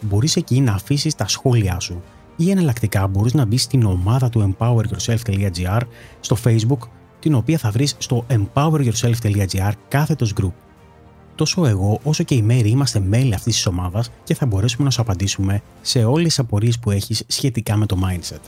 Μπορείς 0.00 0.36
εκεί 0.36 0.60
να 0.60 0.72
αφήσεις 0.72 1.14
τα 1.14 1.28
σχόλιά 1.28 1.80
σου 1.80 2.02
ή 2.36 2.50
εναλλακτικά 2.50 3.06
μπορείς 3.06 3.34
να 3.34 3.44
μπεις 3.44 3.62
στην 3.62 3.84
ομάδα 3.84 4.28
του 4.28 4.54
empoweryourself.gr 4.58 5.80
στο 6.20 6.36
facebook 6.44 6.88
την 7.20 7.34
οποία 7.34 7.58
θα 7.58 7.70
βρεις 7.70 7.94
στο 7.98 8.26
empoweryourself.gr 8.28 9.72
κάθετος 9.88 10.32
group. 10.40 10.52
Τόσο 11.34 11.66
εγώ 11.66 12.00
όσο 12.02 12.22
και 12.22 12.34
η 12.34 12.42
Μέρη 12.42 12.68
είμαστε 12.68 13.00
μέλη 13.00 13.34
αυτής 13.34 13.54
της 13.54 13.66
ομάδας 13.66 14.10
και 14.24 14.34
θα 14.34 14.46
μπορέσουμε 14.46 14.84
να 14.84 14.90
σου 14.90 15.00
απαντήσουμε 15.00 15.62
σε 15.82 16.04
όλες 16.04 16.26
τις 16.26 16.38
απορίες 16.38 16.78
που 16.78 16.90
έχεις 16.90 17.24
σχετικά 17.26 17.76
με 17.76 17.86
το 17.86 17.98
mindset. 18.04 18.40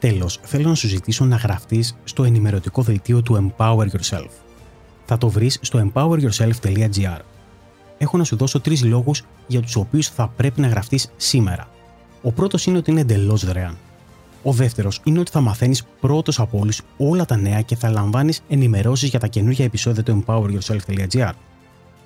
Τέλος, 0.00 0.38
θέλω 0.42 0.68
να 0.68 0.74
σου 0.74 0.88
ζητήσω 0.88 1.24
να 1.24 1.36
γραφτείς 1.36 1.96
στο 2.04 2.24
ενημερωτικό 2.24 2.82
δελτίο 2.82 3.22
του 3.22 3.52
Empower 3.56 3.86
Yourself. 3.86 4.28
Θα 5.04 5.18
το 5.18 5.28
βρεις 5.28 5.58
στο 5.60 5.90
empoweryourself.gr. 5.92 7.18
Έχω 7.98 8.16
να 8.16 8.24
σου 8.24 8.36
δώσω 8.36 8.60
τρεις 8.60 8.84
λόγους 8.84 9.24
για 9.46 9.60
τους 9.60 9.76
οποίους 9.76 10.08
θα 10.08 10.28
πρέπει 10.36 10.60
να 10.60 10.68
γραφτείς 10.68 11.12
σήμερα. 11.16 11.68
Ο 12.22 12.32
πρώτος 12.32 12.66
είναι 12.66 12.78
ότι 12.78 12.90
είναι 12.90 13.00
εντελώς 13.00 13.44
δωρεάν. 13.44 13.76
Ο 14.42 14.52
δεύτερος 14.52 15.00
είναι 15.04 15.18
ότι 15.18 15.30
θα 15.30 15.40
μαθαίνεις 15.40 15.84
πρώτος 16.00 16.40
από 16.40 16.58
όλους 16.58 16.82
όλα 16.96 17.24
τα 17.24 17.36
νέα 17.36 17.60
και 17.60 17.76
θα 17.76 17.90
λαμβάνεις 17.90 18.42
ενημερώσεις 18.48 19.08
για 19.08 19.18
τα 19.18 19.26
καινούργια 19.26 19.64
επεισόδια 19.64 20.02
του 20.02 20.24
empoweryourself.gr. 20.26 21.32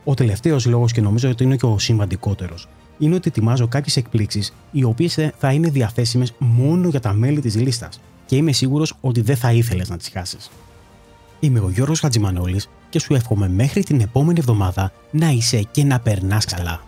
Ο 0.05 0.15
τελευταίος 0.15 0.67
λόγος, 0.67 0.93
και 0.93 1.01
νομίζω 1.01 1.31
ότι 1.31 1.45
είναι 1.45 1.57
και 1.57 1.67
ο 1.67 1.79
σημαντικότερος, 1.79 2.69
είναι 2.99 3.15
ότι 3.15 3.29
ετοιμάζω 3.29 3.69
κάποιες 3.69 3.97
εκπλήξεις 3.97 4.55
οι 4.73 4.85
οποίες 4.85 5.19
θα 5.39 5.53
είναι 5.53 5.71
διαθέσιμες 5.71 6.33
μόνο 6.39 6.89
για 6.89 7.01
τα 7.01 7.13
μέλη 7.13 7.41
της 7.41 7.57
λίστας 7.57 8.01
και 8.27 8.37
είμαι 8.37 8.53
σίγουρος 8.53 8.95
ότι 9.01 9.21
δεν 9.21 9.37
θα 9.37 9.53
ήθελες 9.53 9.89
να 9.89 9.97
τις 9.97 10.09
χάσεις. 10.09 10.51
Είμαι 11.41 11.61
ο 11.61 11.71
Γιώργος 11.71 12.01
Χατζημανόλης 12.01 12.69
και 12.91 12.99
σου 12.99 13.15
εύχομαι 13.15 13.49
μέχρι 13.49 13.83
την 13.83 14.01
επόμενη 14.01 14.39
εβδομάδα 14.39 14.93
να 15.11 15.29
είσαι 15.31 15.63
και 15.71 15.85
να 15.85 16.01
περνάς 16.01 16.45
καλά. 16.45 16.81